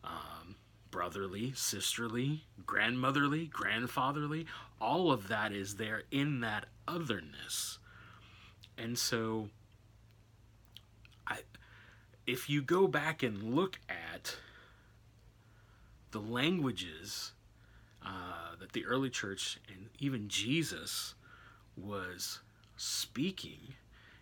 Um, 0.03 0.55
brotherly, 0.91 1.53
sisterly, 1.55 2.43
grandmotherly, 2.65 3.47
grandfatherly, 3.47 4.45
all 4.81 5.11
of 5.11 5.27
that 5.27 5.51
is 5.51 5.75
there 5.75 6.03
in 6.11 6.41
that 6.41 6.65
otherness. 6.87 7.79
And 8.77 8.97
so 8.97 9.49
I 11.27 11.39
if 12.25 12.49
you 12.49 12.61
go 12.61 12.87
back 12.87 13.23
and 13.23 13.55
look 13.55 13.79
at 13.89 14.37
the 16.11 16.19
languages 16.19 17.33
uh, 18.05 18.55
that 18.59 18.73
the 18.73 18.85
early 18.85 19.09
church 19.09 19.59
and 19.67 19.89
even 19.99 20.27
Jesus 20.27 21.15
was 21.75 22.39
speaking, 22.77 23.75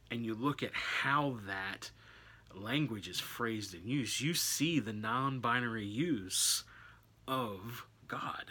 and 0.10 0.26
you 0.26 0.34
look 0.34 0.64
at 0.64 0.74
how 0.74 1.38
that 1.46 1.92
language 2.58 3.08
is 3.08 3.20
phrased 3.20 3.74
and 3.74 3.86
used, 3.86 4.22
you 4.22 4.34
see 4.34 4.80
the 4.80 4.94
non 4.94 5.40
binary 5.40 5.86
use 5.86 6.64
of 7.28 7.86
God. 8.08 8.46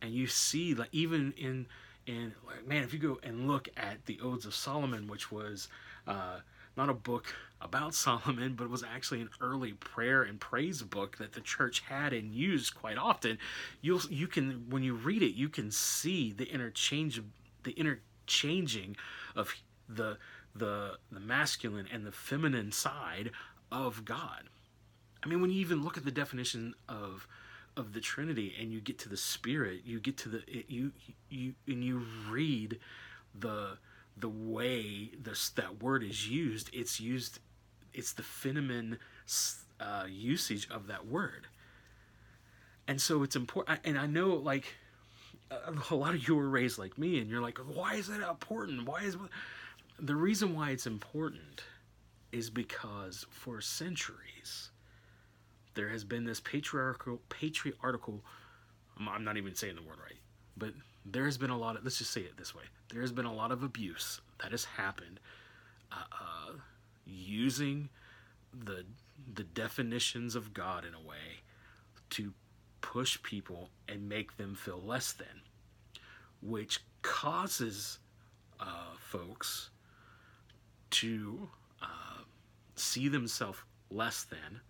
And 0.00 0.12
you 0.12 0.26
see, 0.26 0.74
like, 0.74 0.88
even 0.92 1.32
in, 1.36 1.66
in 2.06 2.34
like, 2.46 2.66
man, 2.66 2.82
if 2.82 2.92
you 2.92 2.98
go 2.98 3.18
and 3.22 3.46
look 3.46 3.68
at 3.76 4.06
the 4.06 4.18
Odes 4.20 4.46
of 4.46 4.54
Solomon, 4.54 5.06
which 5.06 5.30
was 5.30 5.68
uh, 6.06 6.38
not 6.76 6.88
a 6.88 6.94
book 6.94 7.34
about 7.60 7.94
Solomon, 7.94 8.54
but 8.54 8.64
it 8.64 8.70
was 8.70 8.82
actually 8.82 9.20
an 9.20 9.30
early 9.40 9.72
prayer 9.72 10.22
and 10.22 10.40
praise 10.40 10.82
book 10.82 11.18
that 11.18 11.32
the 11.32 11.40
church 11.40 11.80
had 11.80 12.12
and 12.12 12.32
used 12.32 12.74
quite 12.74 12.98
often. 12.98 13.38
You'll 13.80 14.02
you 14.10 14.26
can 14.26 14.66
when 14.68 14.82
you 14.82 14.94
read 14.94 15.22
it, 15.22 15.34
you 15.34 15.48
can 15.48 15.70
see 15.70 16.32
the 16.32 16.44
interchange 16.44 17.22
the 17.62 17.72
interchanging 17.72 18.96
of 19.36 19.54
the 19.88 20.18
the 20.54 20.98
the 21.10 21.20
masculine 21.20 21.86
and 21.92 22.06
the 22.06 22.12
feminine 22.12 22.72
side 22.72 23.30
of 23.70 24.04
God. 24.04 24.44
I 25.22 25.28
mean, 25.28 25.40
when 25.40 25.50
you 25.50 25.60
even 25.60 25.82
look 25.82 25.96
at 25.96 26.04
the 26.04 26.10
definition 26.10 26.74
of 26.88 27.26
of 27.76 27.94
the 27.94 28.00
Trinity 28.00 28.54
and 28.60 28.72
you 28.72 28.80
get 28.80 28.98
to 29.00 29.08
the 29.08 29.16
Spirit, 29.16 29.80
you 29.84 30.00
get 30.00 30.16
to 30.18 30.28
the 30.28 30.42
you 30.68 30.92
you 31.30 31.54
and 31.66 31.82
you 31.84 32.04
read 32.28 32.78
the 33.38 33.78
the 34.16 34.28
way 34.28 35.10
this 35.20 35.48
that 35.50 35.82
word 35.82 36.02
is 36.02 36.28
used. 36.28 36.70
It's 36.72 37.00
used. 37.00 37.40
It's 37.94 38.12
the 38.12 38.22
feminine 38.22 38.98
uh, 39.80 40.04
usage 40.08 40.68
of 40.70 40.86
that 40.86 41.06
word, 41.06 41.46
and 42.88 43.00
so 43.00 43.22
it's 43.22 43.36
important. 43.36 43.80
And 43.84 43.98
I 43.98 44.06
know, 44.06 44.34
like 44.34 44.74
a 45.90 45.94
lot 45.94 46.14
of 46.14 46.26
you 46.26 46.34
were 46.34 46.48
raised 46.48 46.78
like 46.78 46.98
me, 46.98 47.18
and 47.18 47.30
you're 47.30 47.40
like, 47.40 47.58
why 47.58 47.94
is 47.94 48.08
that 48.08 48.26
important? 48.26 48.86
Why 48.86 49.02
is 49.02 49.16
the 49.98 50.16
reason 50.16 50.54
why 50.54 50.70
it's 50.70 50.86
important 50.86 51.62
is 52.32 52.50
because 52.50 53.26
for 53.30 53.60
centuries 53.60 54.70
there 55.74 55.88
has 55.88 56.04
been 56.04 56.24
this 56.24 56.40
patriarchal 56.40 57.20
patriarchal 57.28 58.22
I'm 58.98 59.24
not 59.24 59.36
even 59.36 59.54
saying 59.54 59.76
the 59.76 59.82
word 59.82 59.98
right, 60.02 60.18
but 60.56 60.72
there 61.04 61.24
has 61.24 61.38
been 61.38 61.50
a 61.50 61.58
lot 61.58 61.76
of 61.76 61.84
let's 61.84 61.98
just 61.98 62.10
say 62.12 62.20
it 62.22 62.36
this 62.36 62.54
way. 62.54 62.64
There 62.92 63.00
has 63.00 63.12
been 63.12 63.24
a 63.24 63.34
lot 63.34 63.52
of 63.52 63.62
abuse 63.62 64.20
that 64.40 64.50
has 64.52 64.64
happened 64.64 65.18
uh, 65.90 66.04
uh, 66.12 66.52
using 67.06 67.88
the 68.52 68.84
the 69.34 69.44
definitions 69.44 70.34
of 70.34 70.52
God 70.52 70.84
in 70.84 70.94
a 70.94 71.00
way 71.00 71.40
to 72.10 72.32
push 72.80 73.22
people 73.22 73.70
and 73.88 74.08
make 74.08 74.36
them 74.36 74.54
feel 74.54 74.80
less 74.84 75.12
than, 75.12 75.42
which 76.42 76.80
causes 77.02 77.98
uh, 78.60 78.94
folks 78.98 79.70
to 80.92 81.48
uh, 81.82 82.22
see 82.76 83.08
themselves 83.08 83.58
less 83.90 84.24
than 84.24 84.60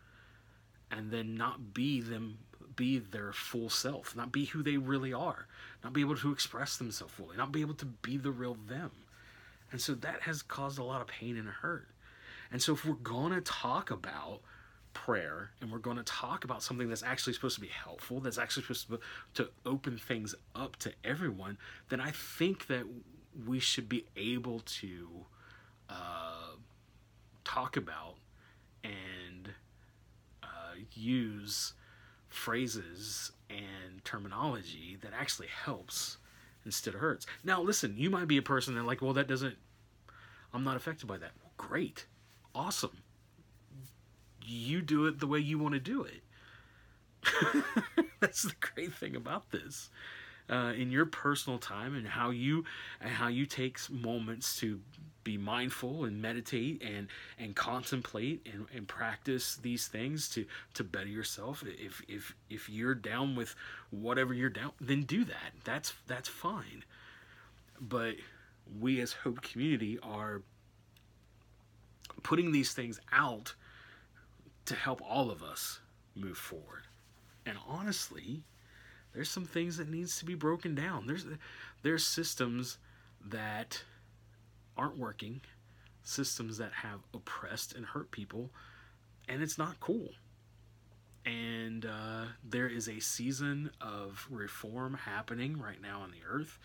and 0.90 1.10
then 1.10 1.36
not 1.36 1.74
be 1.74 2.00
them 2.00 2.38
be 2.74 2.98
their 2.98 3.32
full 3.32 3.68
self 3.68 4.16
not 4.16 4.32
be 4.32 4.46
who 4.46 4.62
they 4.62 4.76
really 4.78 5.12
are 5.12 5.46
not 5.84 5.92
be 5.92 6.00
able 6.00 6.16
to 6.16 6.32
express 6.32 6.76
themselves 6.76 7.12
fully 7.12 7.36
not 7.36 7.52
be 7.52 7.60
able 7.60 7.74
to 7.74 7.86
be 7.86 8.16
the 8.16 8.30
real 8.30 8.56
them. 8.68 8.90
And 9.70 9.80
so 9.80 9.94
that 9.94 10.22
has 10.22 10.42
caused 10.42 10.78
a 10.78 10.84
lot 10.84 11.00
of 11.00 11.06
pain 11.06 11.36
and 11.38 11.48
hurt. 11.48 11.88
And 12.52 12.60
so 12.60 12.74
if 12.74 12.84
we're 12.84 12.92
going 12.92 13.32
to 13.32 13.40
talk 13.40 13.90
about 13.90 14.40
prayer 14.92 15.50
and 15.60 15.72
we're 15.72 15.78
going 15.78 15.96
to 15.96 16.02
talk 16.02 16.44
about 16.44 16.62
something 16.62 16.90
that's 16.90 17.02
actually 17.02 17.32
supposed 17.32 17.54
to 17.54 17.62
be 17.62 17.68
helpful 17.68 18.20
that's 18.20 18.36
actually 18.36 18.62
supposed 18.62 18.88
to, 18.88 19.00
to 19.32 19.48
open 19.64 19.96
things 19.96 20.34
up 20.54 20.76
to 20.76 20.92
everyone 21.02 21.56
then 21.88 21.98
i 21.98 22.10
think 22.10 22.66
that 22.66 22.84
we 23.46 23.58
should 23.58 23.88
be 23.88 24.04
able 24.18 24.60
to 24.60 25.24
uh, 25.88 26.56
talk 27.44 27.76
about 27.76 28.16
and 28.84 29.50
uh, 30.42 30.74
use 30.94 31.74
phrases 32.28 33.32
and 33.50 34.04
terminology 34.04 34.96
that 35.02 35.12
actually 35.18 35.48
helps 35.48 36.16
instead 36.64 36.94
of 36.94 37.00
hurts. 37.00 37.26
Now, 37.44 37.60
listen, 37.62 37.94
you 37.96 38.10
might 38.10 38.28
be 38.28 38.36
a 38.38 38.42
person 38.42 38.74
that 38.74 38.84
like, 38.84 39.02
well, 39.02 39.12
that 39.12 39.28
doesn't. 39.28 39.56
I'm 40.54 40.64
not 40.64 40.76
affected 40.76 41.06
by 41.06 41.18
that. 41.18 41.32
Well, 41.42 41.52
great, 41.56 42.06
awesome. 42.54 42.98
You 44.44 44.82
do 44.82 45.06
it 45.06 45.20
the 45.20 45.26
way 45.26 45.38
you 45.38 45.58
want 45.58 45.74
to 45.74 45.80
do 45.80 46.04
it. 46.04 46.22
That's 48.20 48.42
the 48.42 48.54
great 48.60 48.92
thing 48.94 49.16
about 49.16 49.50
this. 49.50 49.90
Uh, 50.50 50.72
in 50.76 50.90
your 50.90 51.06
personal 51.06 51.58
time 51.58 51.94
and 51.94 52.06
how 52.06 52.30
you 52.30 52.64
and 53.00 53.10
how 53.10 53.28
you 53.28 53.46
take 53.46 53.78
moments 53.88 54.58
to 54.58 54.80
be 55.24 55.36
mindful 55.36 56.04
and 56.04 56.20
meditate 56.20 56.82
and 56.82 57.08
and 57.38 57.54
contemplate 57.54 58.46
and, 58.52 58.66
and 58.74 58.88
practice 58.88 59.56
these 59.56 59.86
things 59.86 60.28
to 60.30 60.44
to 60.74 60.84
better 60.84 61.08
yourself. 61.08 61.62
If 61.66 62.02
if 62.08 62.34
if 62.50 62.68
you're 62.68 62.94
down 62.94 63.36
with 63.36 63.54
whatever 63.90 64.34
you're 64.34 64.50
down 64.50 64.72
then 64.80 65.02
do 65.02 65.24
that. 65.24 65.52
That's 65.64 65.94
that's 66.06 66.28
fine. 66.28 66.84
But 67.80 68.16
we 68.80 69.00
as 69.00 69.12
hope 69.12 69.42
community 69.42 69.98
are 70.02 70.42
putting 72.22 72.52
these 72.52 72.72
things 72.72 73.00
out 73.12 73.54
to 74.66 74.74
help 74.74 75.00
all 75.02 75.30
of 75.30 75.42
us 75.42 75.80
move 76.14 76.36
forward. 76.36 76.84
And 77.44 77.58
honestly 77.68 78.44
there's 79.12 79.30
some 79.30 79.44
things 79.44 79.76
that 79.76 79.88
needs 79.88 80.18
to 80.18 80.24
be 80.24 80.34
broken 80.34 80.74
down. 80.74 81.06
There's 81.06 81.26
there's 81.82 82.06
systems 82.06 82.78
that 83.24 83.82
aren't 84.76 84.98
working, 84.98 85.40
systems 86.02 86.58
that 86.58 86.72
have 86.72 87.00
oppressed 87.14 87.74
and 87.74 87.86
hurt 87.86 88.10
people, 88.10 88.50
and 89.28 89.42
it's 89.42 89.58
not 89.58 89.78
cool. 89.80 90.10
And 91.24 91.86
uh, 91.86 92.24
there 92.42 92.66
is 92.66 92.88
a 92.88 92.98
season 92.98 93.70
of 93.80 94.26
reform 94.30 94.94
happening 94.94 95.58
right 95.58 95.80
now 95.80 96.00
on 96.00 96.10
the 96.10 96.26
earth. 96.28 96.58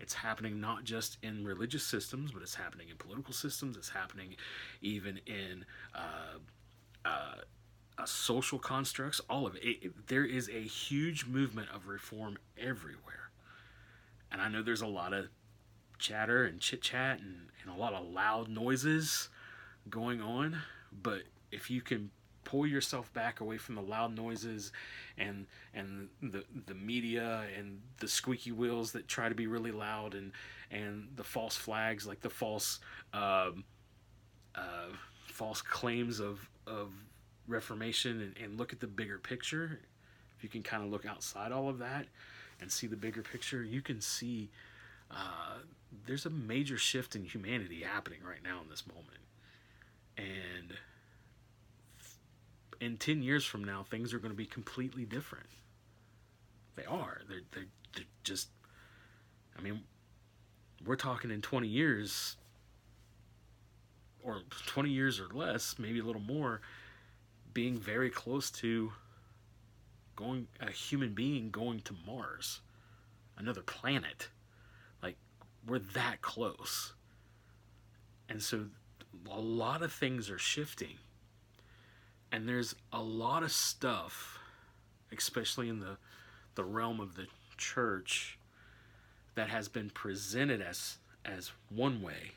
It's 0.00 0.14
happening 0.14 0.60
not 0.60 0.84
just 0.84 1.18
in 1.22 1.44
religious 1.44 1.84
systems, 1.84 2.30
but 2.30 2.42
it's 2.42 2.54
happening 2.54 2.88
in 2.90 2.96
political 2.96 3.32
systems. 3.32 3.76
It's 3.76 3.88
happening 3.88 4.36
even 4.82 5.20
in 5.26 5.64
uh, 5.94 6.38
uh, 7.04 7.34
uh 7.98 8.04
social 8.04 8.58
constructs. 8.58 9.20
All 9.28 9.46
of 9.46 9.56
it. 9.56 9.64
It, 9.64 9.86
it. 9.86 10.06
There 10.08 10.24
is 10.24 10.48
a 10.48 10.60
huge 10.60 11.26
movement 11.26 11.68
of 11.74 11.88
reform 11.88 12.38
everywhere. 12.58 13.30
And 14.30 14.40
I 14.40 14.48
know 14.48 14.62
there's 14.62 14.82
a 14.82 14.86
lot 14.86 15.12
of 15.12 15.28
chatter 16.04 16.44
and 16.44 16.60
chit 16.60 16.82
chat 16.82 17.18
and, 17.18 17.48
and 17.62 17.74
a 17.74 17.78
lot 17.78 17.94
of 17.94 18.06
loud 18.06 18.48
noises 18.48 19.30
going 19.88 20.20
on. 20.20 20.58
But 21.02 21.22
if 21.50 21.70
you 21.70 21.80
can 21.80 22.10
pull 22.44 22.66
yourself 22.66 23.12
back 23.14 23.40
away 23.40 23.56
from 23.56 23.74
the 23.74 23.82
loud 23.82 24.14
noises 24.14 24.70
and 25.16 25.46
and 25.72 26.08
the 26.22 26.44
the 26.66 26.74
media 26.74 27.44
and 27.56 27.80
the 27.98 28.08
squeaky 28.08 28.52
wheels 28.52 28.92
that 28.92 29.08
try 29.08 29.30
to 29.30 29.34
be 29.34 29.46
really 29.46 29.72
loud 29.72 30.14
and 30.14 30.30
and 30.70 31.08
the 31.16 31.24
false 31.24 31.56
flags 31.56 32.06
like 32.06 32.20
the 32.20 32.28
false 32.28 32.80
um, 33.14 33.64
uh, 34.54 34.88
false 35.26 35.62
claims 35.62 36.20
of 36.20 36.48
of 36.66 36.92
reformation 37.48 38.20
and, 38.20 38.44
and 38.44 38.58
look 38.58 38.72
at 38.72 38.80
the 38.80 38.86
bigger 38.86 39.18
picture 39.18 39.80
if 40.36 40.44
you 40.44 40.50
can 40.50 40.62
kind 40.62 40.82
of 40.82 40.90
look 40.90 41.06
outside 41.06 41.50
all 41.50 41.68
of 41.70 41.78
that 41.78 42.06
and 42.60 42.70
see 42.70 42.86
the 42.86 42.96
bigger 42.96 43.22
picture 43.22 43.62
you 43.62 43.80
can 43.80 44.00
see 44.02 44.50
uh, 45.10 45.58
there's 46.06 46.26
a 46.26 46.30
major 46.30 46.76
shift 46.76 47.16
in 47.16 47.24
humanity 47.24 47.82
happening 47.82 48.20
right 48.26 48.42
now 48.42 48.60
in 48.62 48.68
this 48.68 48.86
moment 48.86 49.24
and 50.16 50.74
in 52.80 52.96
10 52.96 53.22
years 53.22 53.44
from 53.44 53.64
now, 53.64 53.82
things 53.82 54.12
are 54.12 54.18
going 54.18 54.30
to 54.32 54.36
be 54.36 54.46
completely 54.46 55.04
different. 55.04 55.46
They 56.76 56.84
are. 56.84 57.22
They're, 57.28 57.40
they're, 57.52 57.66
they're 57.94 58.04
just, 58.22 58.48
I 59.58 59.62
mean, 59.62 59.82
we're 60.84 60.96
talking 60.96 61.30
in 61.30 61.40
20 61.40 61.66
years, 61.66 62.36
or 64.22 64.42
20 64.66 64.90
years 64.90 65.20
or 65.20 65.28
less, 65.32 65.76
maybe 65.78 66.00
a 66.00 66.04
little 66.04 66.20
more, 66.20 66.60
being 67.52 67.78
very 67.78 68.10
close 68.10 68.50
to 68.50 68.92
going, 70.16 70.48
a 70.60 70.70
human 70.70 71.14
being 71.14 71.50
going 71.50 71.80
to 71.80 71.94
Mars, 72.06 72.60
another 73.38 73.62
planet. 73.62 74.28
We're 75.66 75.78
that 75.78 76.20
close. 76.20 76.94
And 78.28 78.42
so 78.42 78.66
a 79.30 79.40
lot 79.40 79.82
of 79.82 79.92
things 79.92 80.30
are 80.30 80.38
shifting. 80.38 80.98
And 82.32 82.48
there's 82.48 82.74
a 82.92 83.02
lot 83.02 83.42
of 83.42 83.52
stuff 83.52 84.40
especially 85.16 85.68
in 85.68 85.80
the 85.80 85.96
the 86.54 86.64
realm 86.64 87.00
of 87.00 87.16
the 87.16 87.26
church 87.56 88.38
that 89.34 89.48
has 89.48 89.68
been 89.68 89.90
presented 89.90 90.60
as 90.60 90.98
as 91.24 91.52
one 91.68 92.02
way. 92.02 92.32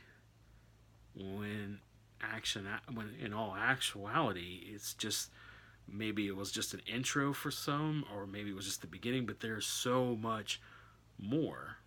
When 1.16 1.80
action 2.22 2.68
when 2.94 3.14
in 3.20 3.34
all 3.34 3.56
actuality 3.56 4.72
it's 4.74 4.94
just 4.96 5.30
maybe 5.88 6.28
it 6.28 6.36
was 6.36 6.52
just 6.52 6.74
an 6.74 6.82
intro 6.92 7.32
for 7.32 7.52
some 7.52 8.04
or 8.16 8.26
maybe 8.26 8.50
it 8.50 8.56
was 8.56 8.66
just 8.66 8.82
the 8.82 8.88
beginning 8.88 9.24
but 9.24 9.40
there's 9.40 9.68
so 9.68 10.16
much 10.16 10.60
more 11.20 11.78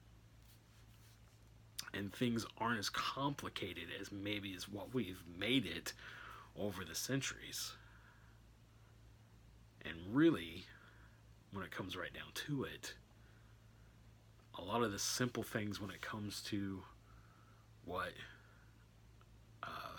and 1.92 2.12
things 2.12 2.46
aren't 2.58 2.78
as 2.78 2.88
complicated 2.88 3.84
as 4.00 4.12
maybe 4.12 4.54
as 4.54 4.68
what 4.68 4.94
we've 4.94 5.22
made 5.38 5.66
it 5.66 5.92
over 6.56 6.84
the 6.84 6.94
centuries 6.94 7.72
and 9.84 9.94
really, 10.12 10.64
when 11.52 11.64
it 11.64 11.70
comes 11.70 11.96
right 11.96 12.12
down 12.12 12.32
to 12.46 12.64
it, 12.64 12.94
a 14.58 14.62
lot 14.62 14.82
of 14.82 14.92
the 14.92 14.98
simple 14.98 15.42
things 15.42 15.80
when 15.80 15.90
it 15.90 16.00
comes 16.00 16.42
to 16.42 16.82
what 17.84 18.12
uh, 19.62 19.96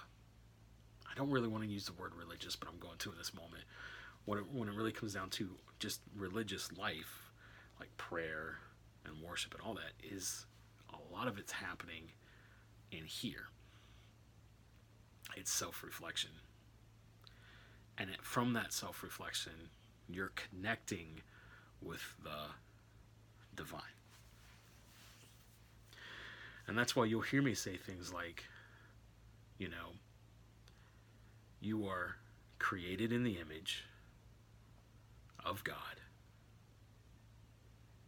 I 1.10 1.16
don't 1.16 1.32
really 1.32 1.48
want 1.48 1.64
to 1.64 1.70
use 1.70 1.86
the 1.86 1.94
word 1.94 2.14
religious, 2.16 2.56
but 2.56 2.70
I'm 2.70 2.80
going 2.80 2.98
to 3.00 3.12
in 3.12 3.18
this 3.18 3.34
moment. 3.34 3.64
When 4.26 4.38
it, 4.38 4.46
when 4.52 4.70
it 4.70 4.76
really 4.76 4.92
comes 4.92 5.16
down 5.16 5.30
to 5.32 5.50
just 5.80 6.02
religious 6.16 6.72
life, 6.78 7.32
like 7.80 7.96
prayer 7.98 8.58
and 9.06 9.16
worship 9.22 9.56
and 9.56 9.64
all 9.64 9.74
that, 9.74 9.94
is 10.04 10.46
a 10.94 11.14
lot 11.14 11.28
of 11.28 11.38
it's 11.38 11.52
happening 11.52 12.12
in 12.92 13.06
here. 13.06 13.48
It's 15.36 15.52
self 15.52 15.84
reflection 15.84 16.32
and 18.02 18.10
it, 18.10 18.22
from 18.24 18.54
that 18.54 18.74
self 18.74 19.04
reflection, 19.04 19.70
you're 20.10 20.32
connecting 20.36 21.22
with 21.82 22.16
the 22.24 22.50
divine. 23.56 23.82
And 26.68 26.78
that's 26.78 26.96
why 26.96 27.06
you'll 27.06 27.22
hear 27.22 27.44
me 27.44 27.54
say 27.54 27.78
things 27.78 28.12
like, 28.12 28.46
you 29.60 29.68
know, 29.68 29.94
you 31.60 31.86
are 31.86 32.16
created 32.58 33.12
in 33.12 33.24
the 33.24 33.38
image 33.38 33.84
of 35.46 35.64
God. 35.64 35.76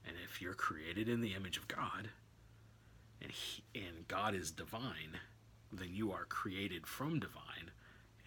And 0.07 0.15
if 0.25 0.41
you're 0.41 0.53
created 0.55 1.07
in 1.07 1.21
the 1.21 1.35
image 1.35 1.57
of 1.57 1.67
God, 1.67 2.09
and, 3.23 3.31
he, 3.31 3.63
and 3.73 4.07
God 4.07 4.36
is 4.36 4.51
divine, 4.51 5.19
then 5.71 5.89
you 5.91 6.12
are 6.12 6.25
created 6.25 6.86
from 6.86 7.19
divine, 7.19 7.71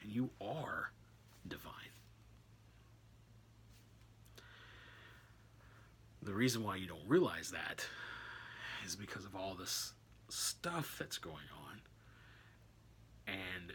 and 0.02 0.10
you 0.10 0.30
are 0.40 0.90
divine. 1.46 1.72
The 6.22 6.34
reason 6.34 6.64
why 6.64 6.76
you 6.76 6.88
don't 6.88 7.06
realize 7.06 7.52
that 7.52 7.86
is 8.84 8.96
because 8.96 9.24
of 9.24 9.36
all 9.36 9.54
this 9.54 9.92
stuff 10.28 10.96
that's 10.98 11.18
going 11.18 11.36
on. 11.68 11.80
And, 13.28 13.74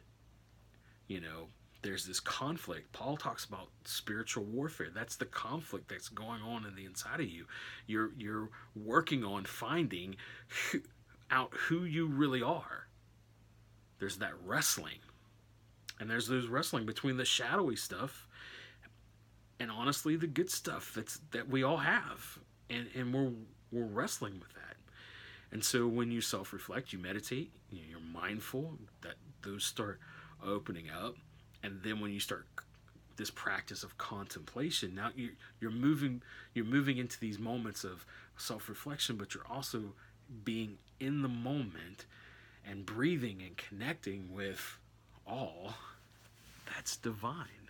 you 1.07 1.21
know, 1.21 1.47
there's 1.81 2.05
this 2.05 2.19
conflict. 2.19 2.91
Paul 2.91 3.17
talks 3.17 3.45
about 3.45 3.69
spiritual 3.85 4.43
warfare. 4.43 4.89
That's 4.93 5.15
the 5.15 5.25
conflict 5.25 5.89
that's 5.89 6.09
going 6.09 6.41
on 6.41 6.65
in 6.65 6.75
the 6.75 6.85
inside 6.85 7.19
of 7.19 7.27
you. 7.27 7.45
You're 7.87 8.11
you're 8.17 8.49
working 8.75 9.23
on 9.23 9.45
finding 9.45 10.15
out 11.31 11.53
who 11.53 11.83
you 11.85 12.07
really 12.07 12.41
are. 12.43 12.87
There's 13.99 14.17
that 14.17 14.33
wrestling. 14.45 14.99
And 15.99 16.09
there's 16.09 16.27
there's 16.27 16.47
wrestling 16.47 16.85
between 16.85 17.17
the 17.17 17.25
shadowy 17.25 17.75
stuff 17.75 18.27
and 19.59 19.69
honestly 19.69 20.15
the 20.15 20.27
good 20.27 20.49
stuff 20.49 20.91
that's 20.95 21.19
that 21.31 21.47
we 21.47 21.63
all 21.63 21.77
have. 21.77 22.39
And 22.69 22.87
and 22.95 23.13
we're 23.13 23.31
we're 23.71 23.87
wrestling 23.87 24.33
with 24.39 24.53
that. 24.53 24.75
And 25.51 25.63
so 25.63 25.87
when 25.87 26.11
you 26.11 26.21
self-reflect 26.21 26.91
you 26.91 26.99
meditate 26.99 27.51
you're 27.69 27.99
mindful 27.99 28.77
that 29.01 29.15
those 29.43 29.63
start 29.63 29.99
opening 30.43 30.89
up. 30.89 31.15
And 31.63 31.79
then 31.83 31.99
when 31.99 32.11
you 32.11 32.19
start 32.19 32.47
this 33.17 33.29
practice 33.29 33.83
of 33.83 33.95
contemplation 33.99 34.95
now 34.95 35.11
you're, 35.15 35.33
you're 35.59 35.69
moving 35.69 36.23
you're 36.55 36.65
moving 36.65 36.97
into 36.97 37.19
these 37.19 37.37
moments 37.37 37.83
of 37.83 38.03
self-reflection 38.37 39.15
but 39.15 39.35
you're 39.35 39.45
also 39.47 39.93
being 40.43 40.77
in 40.99 41.21
the 41.21 41.27
moment 41.27 42.05
and 42.65 42.85
breathing 42.85 43.41
and 43.41 43.57
connecting 43.57 44.33
with 44.33 44.77
all 45.25 45.73
that's 46.73 46.97
divine. 46.97 47.69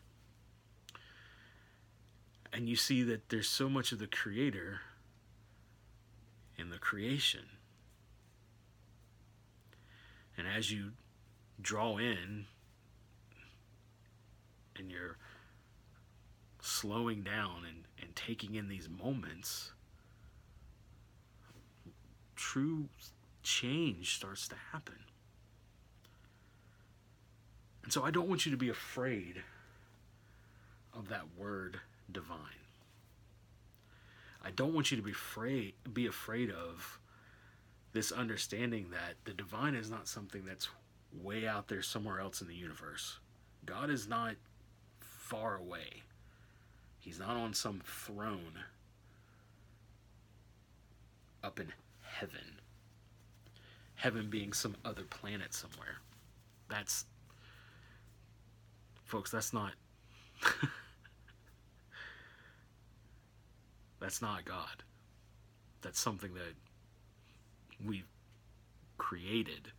And 2.53 2.67
you 2.67 2.75
see 2.75 3.03
that 3.03 3.29
there's 3.29 3.49
so 3.49 3.69
much 3.69 3.91
of 3.91 3.99
the 3.99 4.07
Creator 4.07 4.81
in 6.57 6.69
the 6.69 6.77
creation. 6.77 7.45
And 10.37 10.47
as 10.47 10.71
you 10.71 10.91
draw 11.61 11.97
in 11.97 12.45
and 14.77 14.91
you're 14.91 15.17
slowing 16.61 17.21
down 17.21 17.63
and, 17.67 17.83
and 18.01 18.15
taking 18.15 18.55
in 18.55 18.67
these 18.67 18.89
moments, 18.89 19.71
true 22.41 22.89
change 23.43 24.15
starts 24.15 24.47
to 24.47 24.55
happen. 24.71 24.95
And 27.83 27.93
so 27.93 28.03
I 28.03 28.09
don't 28.09 28.27
want 28.27 28.45
you 28.45 28.51
to 28.51 28.57
be 28.57 28.69
afraid 28.69 29.43
of 30.97 31.09
that 31.09 31.25
word 31.37 31.79
divine. 32.11 32.37
I 34.43 34.49
don't 34.49 34.73
want 34.73 34.89
you 34.89 34.97
to 34.97 35.03
be 35.03 35.11
afraid 35.11 35.73
be 35.93 36.07
afraid 36.07 36.49
of 36.49 36.99
this 37.93 38.11
understanding 38.11 38.87
that 38.89 39.15
the 39.25 39.33
divine 39.33 39.75
is 39.75 39.91
not 39.91 40.07
something 40.07 40.43
that's 40.43 40.67
way 41.21 41.47
out 41.47 41.67
there 41.67 41.83
somewhere 41.83 42.19
else 42.19 42.41
in 42.41 42.47
the 42.47 42.55
universe. 42.55 43.19
God 43.65 43.91
is 43.91 44.07
not 44.07 44.33
far 44.99 45.57
away. 45.57 46.01
He's 46.99 47.19
not 47.19 47.37
on 47.37 47.53
some 47.53 47.81
throne 47.85 48.63
up 51.43 51.59
in 51.59 51.67
heaven. 52.11 52.59
Heaven 53.95 54.29
being 54.29 54.53
some 54.53 54.75
other 54.83 55.03
planet 55.03 55.53
somewhere. 55.53 55.97
That's 56.69 57.05
folks, 59.03 59.31
that's 59.31 59.53
not 59.53 59.73
that's 63.99 64.21
not 64.21 64.45
God. 64.45 64.83
That's 65.81 65.99
something 65.99 66.33
that 66.33 66.53
we've 67.85 68.07
created 68.97 69.71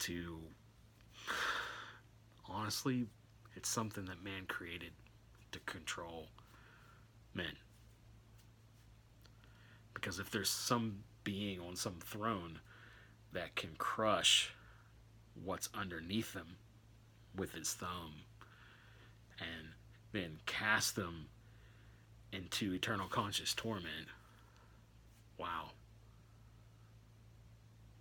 to 0.00 0.38
honestly, 2.48 3.06
it's 3.54 3.68
something 3.68 4.04
that 4.06 4.22
man 4.22 4.46
created 4.46 4.92
to 5.52 5.58
control 5.60 6.28
men. 7.34 7.56
Because 10.00 10.20
if 10.20 10.30
there's 10.30 10.50
some 10.50 11.00
being 11.24 11.60
on 11.60 11.74
some 11.74 11.96
throne 12.00 12.60
that 13.32 13.56
can 13.56 13.70
crush 13.78 14.52
what's 15.44 15.68
underneath 15.74 16.32
them, 16.32 16.56
with 17.34 17.52
his 17.52 17.72
thumb, 17.72 18.22
and 19.38 19.68
then 20.12 20.38
cast 20.46 20.96
them 20.96 21.26
into 22.32 22.74
eternal 22.74 23.08
conscious 23.08 23.54
torment. 23.54 24.08
Wow. 25.38 25.70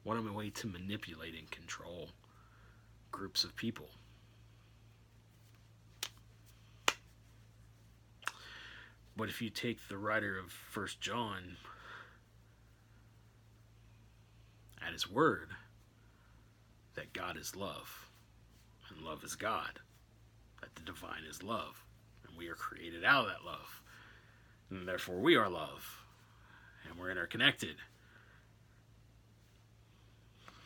What 0.03 0.17
a 0.17 0.21
way 0.21 0.49
to 0.49 0.67
manipulate 0.67 1.36
and 1.36 1.49
control 1.51 2.10
groups 3.12 3.43
of 3.43 3.55
people. 3.55 3.89
But 9.15 9.29
if 9.29 9.41
you 9.41 9.49
take 9.49 9.88
the 9.88 9.97
writer 9.97 10.38
of 10.38 10.51
First 10.51 11.01
John 11.01 11.57
at 14.88 14.93
his 14.93 15.10
word 15.10 15.50
that 16.95 17.13
God 17.13 17.38
is 17.38 17.56
love 17.56 18.08
and 18.89 19.06
love 19.06 19.23
is 19.23 19.36
God, 19.36 19.80
that 20.62 20.73
the 20.76 20.82
divine 20.82 21.23
is 21.30 21.43
love, 21.43 21.84
and 22.28 22.38
we 22.38 22.47
are 22.47 22.56
created 22.56 23.04
out 23.04 23.26
of 23.26 23.28
that 23.28 23.45
love, 23.45 23.82
and 24.69 24.88
therefore 24.88 25.17
we 25.17 25.36
are 25.36 25.50
love, 25.50 26.04
and 26.89 26.97
we're 26.97 27.12
interconnected. 27.12 27.76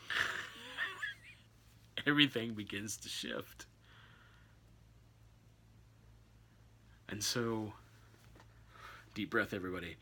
Everything 2.07 2.53
begins 2.53 2.97
to 2.97 3.09
shift. 3.09 3.65
And 7.09 7.23
so, 7.23 7.73
deep 9.15 9.31
breath, 9.31 9.53
everybody. 9.53 9.97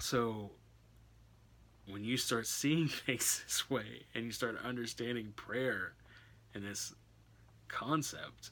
So, 0.00 0.50
when 1.92 2.04
you 2.04 2.16
start 2.16 2.46
seeing 2.46 2.88
things 3.06 3.42
this 3.44 3.68
way 3.68 4.04
and 4.14 4.24
you 4.24 4.32
start 4.32 4.56
understanding 4.64 5.32
prayer 5.36 5.92
and 6.54 6.64
this 6.64 6.94
concept, 7.68 8.50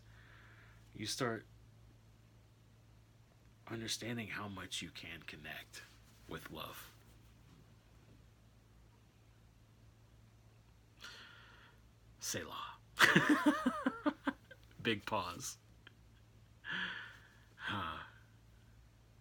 you 0.95 1.07
start 1.07 1.47
understanding 3.71 4.29
how 4.29 4.47
much 4.47 4.83
you 4.83 4.91
can 4.95 5.23
connect 5.27 5.83
with 6.29 6.51
love. 6.51 6.91
Selah. 12.19 12.55
Big 14.83 15.07
pause. 15.07 15.57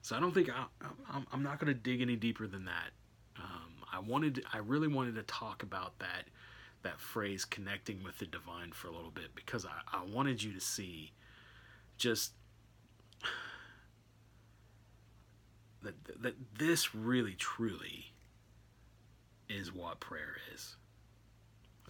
so 0.02 0.16
I 0.16 0.20
don't 0.20 0.34
think 0.34 0.50
I, 0.50 0.66
I'm, 1.10 1.26
I'm 1.32 1.44
not 1.44 1.60
going 1.60 1.74
to 1.74 1.80
dig 1.80 2.02
any 2.02 2.16
deeper 2.18 2.48
than 2.48 2.66
that. 2.66 2.92
I 4.00 4.02
wanted, 4.02 4.44
I 4.54 4.60
really 4.60 4.88
wanted 4.88 5.16
to 5.16 5.24
talk 5.24 5.62
about 5.62 6.00
that, 6.00 6.26
that 6.84 7.02
phrase 7.02 7.44
connecting 7.44 8.02
with 8.02 8.18
the 8.18 8.26
divine 8.26 8.72
for 8.72 8.88
a 8.88 8.92
little 8.92 9.12
bit 9.12 9.36
because 9.36 9.66
I, 9.66 9.98
I 9.98 10.06
wanted 10.06 10.42
you 10.42 10.54
to 10.54 10.62
see 10.62 11.12
just 11.98 12.32
that 15.84 15.96
that 16.22 16.36
this 16.58 16.96
really 16.96 17.34
truly 17.34 18.14
is 19.50 19.74
what 19.74 20.00
prayer 20.00 20.38
is. 20.54 20.78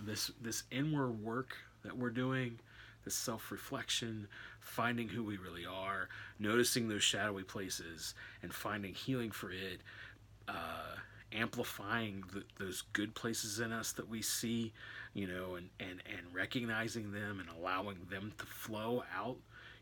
This 0.02 0.32
this 0.42 0.64
inward 0.72 1.22
work 1.22 1.56
that 1.84 1.96
we're 1.96 2.10
doing, 2.10 2.60
this 3.06 3.16
self-reflection, 3.16 4.28
finding 4.62 5.10
who 5.10 5.24
we 5.24 5.38
really 5.38 5.66
are, 5.66 6.10
noticing 6.40 6.88
those 6.88 7.04
shadowy 7.04 7.44
places 7.44 8.16
and 8.42 8.52
finding 8.52 8.94
healing 8.94 9.30
for 9.30 9.52
it, 9.52 9.82
uh, 10.48 10.96
amplifying 11.32 12.24
the, 12.34 12.44
those 12.64 12.84
good 12.94 13.16
places 13.16 13.60
in 13.60 13.72
us 13.72 13.92
that 13.94 14.10
we 14.10 14.22
see, 14.22 14.74
you 15.14 15.28
know, 15.28 15.56
and, 15.56 15.70
and, 15.80 16.02
and 16.06 16.34
recognizing 16.34 17.12
them 17.12 17.40
and 17.40 17.50
allowing 17.50 17.98
them 18.10 18.34
to 18.38 18.46
flow 18.46 19.04
out 19.16 19.38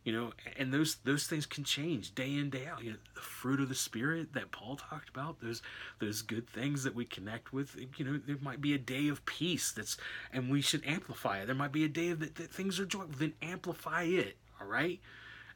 you 0.07 0.13
know 0.13 0.31
and 0.55 0.73
those 0.73 0.95
those 1.03 1.27
things 1.27 1.45
can 1.45 1.65
change 1.65 2.15
day 2.15 2.33
in 2.33 2.49
day 2.49 2.65
out. 2.65 2.81
You 2.81 2.91
know 2.91 2.97
the 3.13 3.19
fruit 3.19 3.59
of 3.59 3.67
the 3.67 3.75
spirit 3.75 4.31
that 4.35 4.51
paul 4.51 4.77
talked 4.77 5.09
about 5.09 5.41
those 5.41 5.61
those 5.99 6.21
good 6.21 6.47
things 6.47 6.85
that 6.85 6.95
we 6.95 7.03
connect 7.03 7.51
with 7.51 7.75
you 7.97 8.05
know 8.05 8.17
there 8.25 8.37
might 8.41 8.61
be 8.61 8.73
a 8.73 8.77
day 8.77 9.09
of 9.09 9.25
peace 9.25 9.73
that's 9.73 9.97
and 10.31 10.49
we 10.49 10.61
should 10.61 10.85
amplify 10.85 11.39
it. 11.39 11.47
There 11.47 11.55
might 11.55 11.73
be 11.73 11.83
a 11.83 11.89
day 11.89 12.13
that, 12.13 12.35
that 12.35 12.49
things 12.49 12.79
are 12.79 12.85
joyful 12.85 13.09
then 13.17 13.33
amplify 13.41 14.03
it 14.03 14.37
all 14.61 14.67
right? 14.67 15.01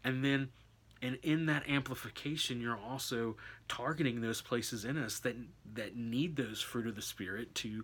And 0.03 0.23
then 0.23 0.49
and 1.01 1.17
in 1.23 1.45
that 1.47 1.67
amplification 1.67 2.61
you're 2.61 2.77
also 2.77 3.35
targeting 3.67 4.21
those 4.21 4.41
places 4.41 4.85
in 4.85 4.97
us 4.97 5.19
that 5.19 5.35
that 5.73 5.95
need 5.95 6.35
those 6.35 6.61
fruit 6.61 6.87
of 6.87 6.95
the 6.95 7.01
spirit 7.01 7.53
to 7.55 7.83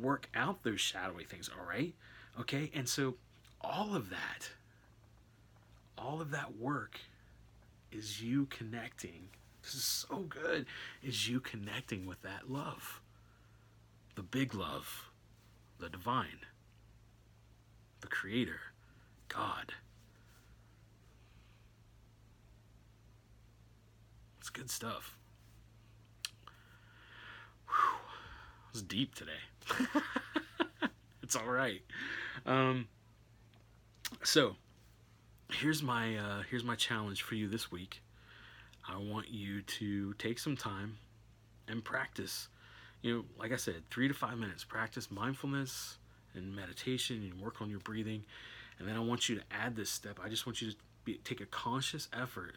work 0.00 0.28
out 0.34 0.62
those 0.62 0.80
shadowy 0.80 1.24
things 1.24 1.48
all 1.58 1.66
right 1.66 1.94
okay 2.38 2.70
and 2.74 2.88
so 2.88 3.14
all 3.60 3.94
of 3.94 4.10
that 4.10 4.50
all 5.98 6.20
of 6.20 6.30
that 6.30 6.56
work 6.56 7.00
is 7.90 8.22
you 8.22 8.46
connecting. 8.46 9.28
This 9.62 9.74
is 9.74 9.84
so 9.84 10.18
good. 10.28 10.66
Is 11.02 11.28
you 11.28 11.40
connecting 11.40 12.06
with 12.06 12.22
that 12.22 12.50
love. 12.50 13.00
The 14.14 14.22
big 14.22 14.54
love, 14.54 15.10
the 15.78 15.88
divine, 15.88 16.40
the 18.00 18.08
creator, 18.08 18.60
God. 19.28 19.74
It's 24.48 24.56
good 24.56 24.70
stuff. 24.70 25.14
Whew. 27.66 27.98
It 28.70 28.72
was 28.72 28.82
deep 28.82 29.14
today. 29.14 29.42
it's 31.22 31.36
all 31.36 31.50
right. 31.50 31.82
Um, 32.46 32.88
so, 34.22 34.56
here's 35.52 35.82
my 35.82 36.16
uh, 36.16 36.42
here's 36.50 36.64
my 36.64 36.76
challenge 36.76 37.20
for 37.20 37.34
you 37.34 37.46
this 37.46 37.70
week. 37.70 38.00
I 38.88 38.96
want 38.96 39.28
you 39.28 39.60
to 39.60 40.14
take 40.14 40.38
some 40.38 40.56
time 40.56 40.96
and 41.68 41.84
practice. 41.84 42.48
You 43.02 43.16
know, 43.16 43.24
like 43.38 43.52
I 43.52 43.56
said, 43.56 43.82
three 43.90 44.08
to 44.08 44.14
five 44.14 44.38
minutes. 44.38 44.64
Practice 44.64 45.10
mindfulness 45.10 45.98
and 46.34 46.56
meditation 46.56 47.16
and 47.30 47.38
work 47.38 47.60
on 47.60 47.68
your 47.68 47.80
breathing. 47.80 48.24
And 48.78 48.88
then 48.88 48.96
I 48.96 49.00
want 49.00 49.28
you 49.28 49.34
to 49.34 49.42
add 49.50 49.76
this 49.76 49.90
step. 49.90 50.18
I 50.24 50.30
just 50.30 50.46
want 50.46 50.62
you 50.62 50.70
to 50.70 50.76
be, 51.04 51.20
take 51.22 51.42
a 51.42 51.46
conscious 51.46 52.08
effort 52.18 52.54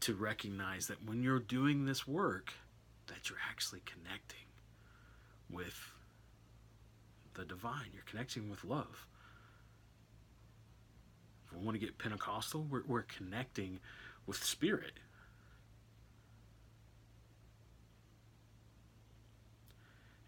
to 0.00 0.14
recognize 0.14 0.86
that 0.86 1.04
when 1.04 1.22
you're 1.22 1.38
doing 1.38 1.84
this 1.84 2.06
work, 2.06 2.52
that 3.06 3.28
you're 3.28 3.38
actually 3.50 3.82
connecting 3.84 4.38
with 5.50 5.92
the 7.34 7.44
divine. 7.44 7.90
You're 7.92 8.04
connecting 8.04 8.48
with 8.48 8.64
love 8.64 9.06
if 11.50 11.58
we 11.58 11.64
want 11.64 11.78
to 11.78 11.84
get 11.84 11.98
Pentecostal, 11.98 12.66
we're, 12.70 12.82
we're 12.86 13.02
connecting 13.02 13.80
with 14.26 14.42
Spirit. 14.42 14.92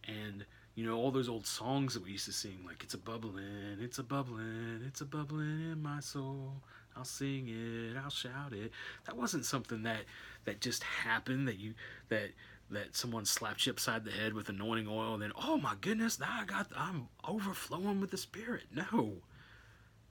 And 0.06 0.44
you 0.74 0.84
know 0.84 0.96
all 0.96 1.10
those 1.10 1.28
old 1.28 1.46
songs 1.46 1.94
that 1.94 2.02
we 2.02 2.12
used 2.12 2.24
to 2.24 2.32
sing, 2.32 2.64
like 2.66 2.82
"It's 2.82 2.94
a 2.94 2.98
bubbling, 2.98 3.78
it's 3.80 3.98
a 3.98 4.02
bubbling, 4.02 4.80
it's 4.86 5.00
a 5.00 5.04
bubbling 5.04 5.70
in 5.70 5.82
my 5.82 6.00
soul." 6.00 6.54
I'll 6.96 7.04
sing 7.04 7.48
it, 7.48 7.96
I'll 7.96 8.10
shout 8.10 8.52
it. 8.52 8.72
That 9.06 9.16
wasn't 9.16 9.44
something 9.44 9.82
that 9.84 10.04
that 10.44 10.60
just 10.60 10.82
happened. 10.82 11.48
That 11.48 11.58
you 11.58 11.74
that 12.08 12.30
that 12.70 12.96
someone 12.96 13.24
slapped 13.24 13.66
you 13.66 13.72
upside 13.72 14.04
the 14.04 14.10
head 14.10 14.34
with 14.34 14.48
anointing 14.48 14.88
oil, 14.88 15.14
and 15.14 15.22
then 15.22 15.32
oh 15.36 15.56
my 15.56 15.74
goodness, 15.80 16.20
now 16.20 16.40
I 16.40 16.44
got 16.44 16.68
I'm 16.76 17.08
overflowing 17.26 18.00
with 18.00 18.10
the 18.10 18.16
Spirit. 18.16 18.64
No, 18.74 19.14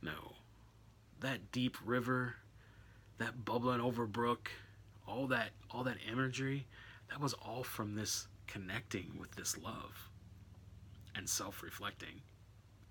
no 0.01 0.33
that 1.21 1.51
deep 1.51 1.77
river, 1.85 2.35
that 3.17 3.45
bubbling 3.45 3.79
over 3.79 4.05
brook, 4.05 4.51
all 5.07 5.27
that 5.27 5.51
all 5.69 5.83
that 5.83 5.97
imagery, 6.11 6.67
that 7.09 7.21
was 7.21 7.33
all 7.33 7.63
from 7.63 7.95
this 7.95 8.27
connecting 8.47 9.13
with 9.19 9.31
this 9.35 9.57
love 9.57 10.09
and 11.15 11.29
self-reflecting 11.29 12.21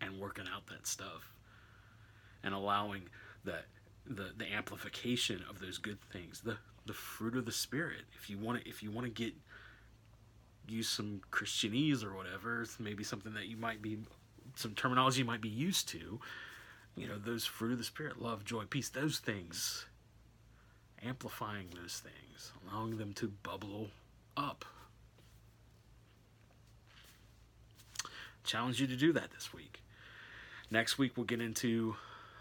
and 0.01 0.19
working 0.19 0.47
out 0.55 0.67
that 0.69 0.87
stuff 0.87 1.33
and 2.43 2.55
allowing 2.55 3.03
the 3.45 3.59
the, 4.07 4.31
the 4.37 4.53
amplification 4.53 5.45
of 5.49 5.61
those 5.61 5.79
good 5.79 6.01
things, 6.13 6.41
the 6.41 6.59
the 6.87 6.95
fruit 6.95 7.37
of 7.37 7.45
the 7.45 7.53
spirit. 7.53 8.03
If 8.17 8.31
you 8.31 8.39
want 8.39 8.63
to 8.63 8.69
if 8.69 8.83
you 8.83 8.91
want 8.91 9.07
to 9.07 9.13
get 9.13 9.35
use 10.69 10.89
some 10.89 11.21
Christianese 11.31 12.05
or 12.05 12.15
whatever, 12.15 12.65
maybe 12.79 13.05
something 13.05 13.35
that 13.35 13.47
you 13.47 13.57
might 13.57 13.83
be 13.83 13.99
some 14.57 14.75
terminology 14.75 15.21
you 15.21 15.25
might 15.25 15.41
be 15.41 15.49
used 15.49 15.89
to 15.91 16.21
you 16.97 17.07
know, 17.09 17.19
those 17.19 17.45
fruit 17.45 17.73
of 17.73 17.79
the 17.79 17.85
Spirit 17.85 18.21
love, 18.21 18.45
joy, 18.45 18.65
peace, 18.65 18.89
those 18.89 19.19
things, 19.19 19.87
amplifying 21.03 21.69
those 21.75 22.03
things, 22.03 22.53
allowing 22.69 22.99
them 22.99 23.13
to 23.15 23.29
bubble 23.43 23.89
up. 24.37 24.65
Challenge 28.45 28.81
you 28.81 28.87
to 28.87 28.97
do 28.97 29.13
that 29.13 29.31
this 29.33 29.53
week. 29.55 29.83
Next 30.71 30.99
week, 30.99 31.13
we'll 31.17 31.27
get 31.27 31.41
into 31.41 31.97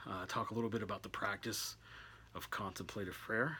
uh, 0.07 0.25
talk 0.27 0.51
a 0.51 0.53
little 0.53 0.69
bit 0.69 0.83
about 0.83 1.03
the 1.03 1.09
practice 1.09 1.75
of 2.35 2.49
contemplative 2.51 3.13
prayer. 3.15 3.57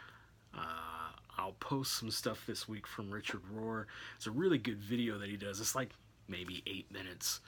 Uh, 0.56 1.12
I'll 1.38 1.56
post 1.60 1.95
some 1.97 2.12
stuff 2.12 2.45
this 2.45 2.67
week 2.67 2.86
from 2.86 3.12
Richard 3.12 3.41
Rohr. 3.56 3.86
It's 4.17 4.28
a 4.28 4.32
really 4.32 4.58
good 4.58 4.80
video 4.80 5.17
that 5.17 5.30
he 5.30 5.38
does. 5.38 5.60
It's 5.60 5.75
like 5.75 5.89
maybe 6.28 6.63
eight 6.67 6.91
minutes 6.91 7.39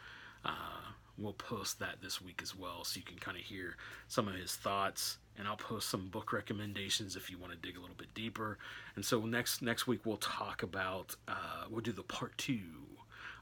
uh, 0.44 0.82
we'll 1.18 1.34
post 1.34 1.80
that 1.80 2.02
this 2.02 2.22
week 2.22 2.40
as 2.42 2.56
well, 2.56 2.84
so 2.84 2.98
you 2.98 3.04
can 3.06 3.18
kind 3.18 3.38
of 3.38 3.44
hear 3.44 3.76
some 4.08 4.28
of 4.28 4.36
his 4.36 4.56
thoughts. 4.56 5.18
And 5.38 5.48
I'll 5.48 5.56
post 5.56 5.90
some 5.90 6.08
book 6.10 6.34
recommendations 6.34 7.16
if 7.16 7.30
you 7.30 7.38
want 7.38 7.54
to 7.54 7.58
dig 7.58 7.78
a 7.78 7.82
little 7.82 7.96
bit 7.96 8.14
deeper. 8.14 8.58
And 8.96 9.06
so 9.06 9.22
next 9.22 9.62
next 9.62 9.88
week 9.88 10.06
we'll 10.06 10.18
talk 10.18 10.64
about 10.64 11.16
uh, 11.28 11.66
we'll 11.70 11.82
do 11.82 11.92
the 11.92 12.04
part 12.04 12.38
two 12.38 12.60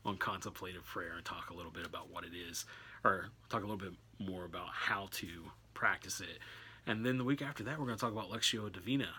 on 0.05 0.17
contemplative 0.17 0.85
prayer 0.85 1.13
and 1.15 1.25
talk 1.25 1.49
a 1.49 1.53
little 1.53 1.71
bit 1.71 1.85
about 1.85 2.09
what 2.09 2.23
it 2.23 2.31
is, 2.33 2.65
or 3.03 3.29
talk 3.49 3.63
a 3.63 3.65
little 3.65 3.77
bit 3.77 3.93
more 4.19 4.45
about 4.45 4.67
how 4.71 5.07
to 5.11 5.27
practice 5.73 6.21
it. 6.21 6.39
And 6.85 7.05
then 7.05 7.17
the 7.17 7.23
week 7.23 7.41
after 7.41 7.63
that, 7.63 7.79
we're 7.79 7.85
going 7.85 7.97
to 7.97 8.01
talk 8.01 8.11
about 8.11 8.29
Lectio 8.29 8.71
Divina, 8.71 9.09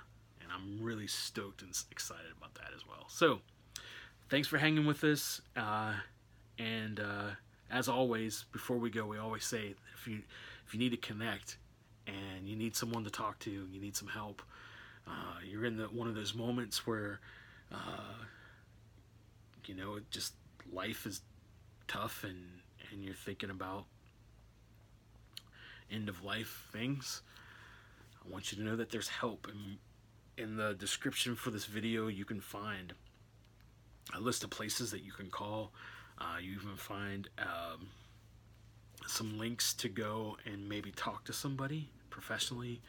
and 0.43 0.51
I'm 0.53 0.85
really 0.85 1.07
stoked 1.07 1.63
and 1.63 1.71
excited 1.91 2.33
about 2.37 2.55
that 2.55 2.71
as 2.75 2.87
well. 2.87 3.05
So, 3.09 3.41
thanks 4.29 4.49
for 4.49 4.59
hanging 4.59 4.87
with 4.87 5.05
us. 5.05 5.41
Uh, 5.57 5.95
and 6.59 7.01
uh, 7.01 7.31
as 7.71 7.89
always, 7.89 8.45
before 8.53 8.77
we 8.77 8.91
go, 8.91 9.07
we 9.07 9.19
always 9.19 9.45
say 9.45 9.75
if 9.95 10.07
you 10.07 10.23
if 10.67 10.75
you 10.75 10.81
need 10.81 10.91
to 10.91 10.97
connect 10.97 11.57
and 12.07 12.49
you 12.49 12.57
need 12.57 12.77
someone 12.77 13.05
to 13.05 13.11
talk 13.11 13.39
to, 13.41 13.51
you 13.51 13.81
need 13.81 13.97
some 13.97 14.09
help, 14.09 14.43
uh, 15.07 15.35
you're 15.45 15.65
in 15.65 15.77
the, 15.77 15.85
one 15.85 16.09
of 16.09 16.15
those 16.15 16.35
moments 16.35 16.87
where 16.87 17.21
uh, 17.73 18.25
you 19.67 19.75
know 19.75 19.99
just 20.11 20.35
life 20.73 21.07
is 21.07 21.21
tough 21.91 22.25
and 22.25 22.47
and 22.91 23.05
you're 23.05 23.15
thinking 23.15 23.51
about 23.51 23.85
end 25.91 26.09
of 26.09 26.23
life 26.23 26.69
things. 26.73 27.23
I 28.25 28.31
want 28.31 28.53
you 28.53 28.59
to 28.59 28.65
know 28.65 28.77
that 28.77 28.91
there's 28.91 29.09
help 29.09 29.49
and 29.49 29.79
in 30.37 30.57
the 30.57 30.75
description 30.75 31.35
for 31.35 31.51
this 31.51 31.65
video 31.65 32.07
you 32.07 32.25
can 32.25 32.41
find 32.41 32.95
a 34.15 34.21
list 34.21 34.45
of 34.45 34.51
places 34.51 34.91
that 34.93 35.03
you 35.03 35.13
can 35.13 35.31
call 35.31 35.73
uh, 36.21 36.39
you 36.41 36.53
even 36.53 36.77
find 36.77 37.29
um, 37.39 37.89
some 39.07 39.39
links 39.39 39.73
to 39.75 39.89
go 39.89 40.37
and 40.45 40.69
maybe 40.69 40.91
talk 40.93 41.25
to 41.25 41.33
somebody 41.33 41.89
professionally, 42.11 42.81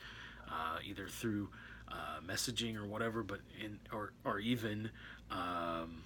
uh, 0.50 0.78
either 0.84 1.08
through 1.08 1.50
uh, 1.90 2.20
messaging 2.26 2.76
or 2.76 2.86
whatever, 2.86 3.24
but 3.24 3.40
in 3.64 3.80
or 3.94 4.12
or 4.26 4.40
even 4.40 4.92
um, 5.30 6.04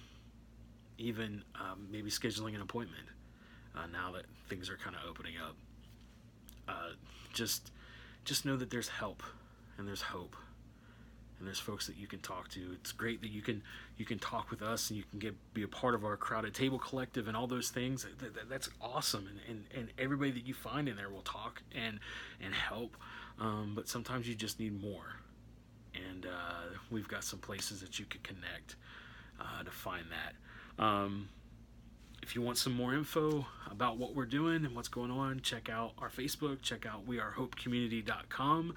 even 0.98 1.42
um, 1.54 1.88
maybe 1.90 2.10
scheduling 2.10 2.54
an 2.54 2.62
appointment. 2.62 3.06
Uh, 3.76 3.86
now 3.92 4.12
that 4.12 4.24
things 4.48 4.70
are 4.70 4.76
kind 4.76 4.96
of 4.96 5.02
opening 5.08 5.34
up, 5.36 5.56
uh, 6.68 6.90
just 7.32 7.70
just 8.24 8.44
know 8.44 8.56
that 8.56 8.70
there's 8.70 8.88
help 8.88 9.22
and 9.78 9.86
there's 9.86 10.02
hope 10.02 10.34
and 11.38 11.46
there's 11.46 11.58
folks 11.58 11.86
that 11.86 11.96
you 11.96 12.06
can 12.06 12.18
talk 12.20 12.48
to. 12.48 12.60
It's 12.80 12.92
great 12.92 13.20
that 13.20 13.30
you 13.30 13.42
can 13.42 13.62
you 13.96 14.04
can 14.04 14.18
talk 14.18 14.50
with 14.50 14.62
us 14.62 14.90
and 14.90 14.96
you 14.96 15.04
can 15.10 15.18
get 15.18 15.34
be 15.54 15.62
a 15.62 15.68
part 15.68 15.94
of 15.94 16.04
our 16.04 16.16
crowded 16.16 16.54
table 16.54 16.78
collective 16.78 17.28
and 17.28 17.36
all 17.36 17.46
those 17.46 17.70
things. 17.70 18.06
That, 18.18 18.34
that, 18.34 18.48
that's 18.48 18.70
awesome, 18.80 19.28
and, 19.28 19.40
and 19.48 19.64
and 19.74 19.92
everybody 19.98 20.30
that 20.32 20.46
you 20.46 20.54
find 20.54 20.88
in 20.88 20.96
there 20.96 21.10
will 21.10 21.22
talk 21.22 21.62
and 21.74 22.00
and 22.40 22.54
help. 22.54 22.96
Um, 23.38 23.72
but 23.74 23.86
sometimes 23.88 24.26
you 24.26 24.34
just 24.34 24.58
need 24.58 24.80
more, 24.80 25.20
and 25.94 26.24
uh, 26.24 26.76
we've 26.90 27.08
got 27.08 27.22
some 27.22 27.38
places 27.38 27.80
that 27.80 27.98
you 27.98 28.06
can 28.06 28.22
connect 28.22 28.76
uh, 29.38 29.62
to 29.62 29.70
find 29.70 30.06
that. 30.10 30.34
Um, 30.78 31.28
if 32.22 32.34
you 32.34 32.42
want 32.42 32.58
some 32.58 32.72
more 32.72 32.94
info 32.94 33.46
about 33.70 33.98
what 33.98 34.14
we're 34.14 34.26
doing 34.26 34.64
and 34.64 34.74
what's 34.74 34.88
going 34.88 35.10
on, 35.10 35.40
check 35.40 35.68
out 35.68 35.92
our 35.98 36.08
Facebook, 36.10 36.60
check 36.62 36.84
out 36.86 37.06
wearehopecommunity.com, 37.06 38.74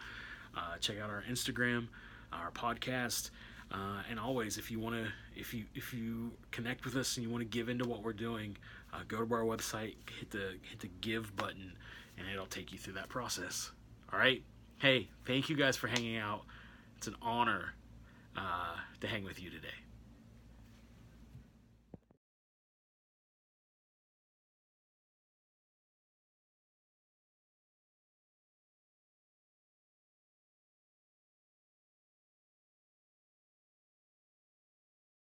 uh, 0.55 0.77
check 0.79 0.99
out 0.99 1.09
our 1.09 1.23
Instagram 1.29 1.87
our 2.33 2.51
podcast. 2.51 3.31
Uh, 3.71 4.01
and 4.09 4.19
always, 4.19 4.57
if 4.57 4.71
you 4.71 4.79
want 4.79 4.95
to, 4.95 5.11
if 5.35 5.53
you 5.53 5.65
if 5.75 5.93
you 5.93 6.31
connect 6.51 6.85
with 6.85 6.95
us 6.95 7.17
and 7.17 7.25
you 7.25 7.31
want 7.31 7.41
to 7.41 7.47
give 7.47 7.69
into 7.69 7.87
what 7.87 8.01
we're 8.01 8.13
doing, 8.13 8.57
uh, 8.93 9.01
go 9.07 9.23
to 9.23 9.33
our 9.33 9.43
website, 9.43 9.95
hit 10.17 10.31
the 10.31 10.55
hit 10.63 10.79
the 10.79 10.89
give 11.01 11.35
button, 11.35 11.73
and 12.17 12.27
it'll 12.27 12.47
take 12.47 12.71
you 12.71 12.79
through 12.79 12.93
that 12.93 13.09
process. 13.09 13.71
All 14.11 14.17
right. 14.17 14.41
Hey, 14.79 15.09
thank 15.25 15.49
you 15.49 15.55
guys 15.55 15.77
for 15.77 15.87
hanging 15.87 16.17
out. 16.17 16.41
It's 16.97 17.07
an 17.07 17.15
honor 17.21 17.73
uh, 18.35 18.75
to 19.01 19.07
hang 19.07 19.23
with 19.23 19.41
you 19.41 19.51
today. 19.51 19.67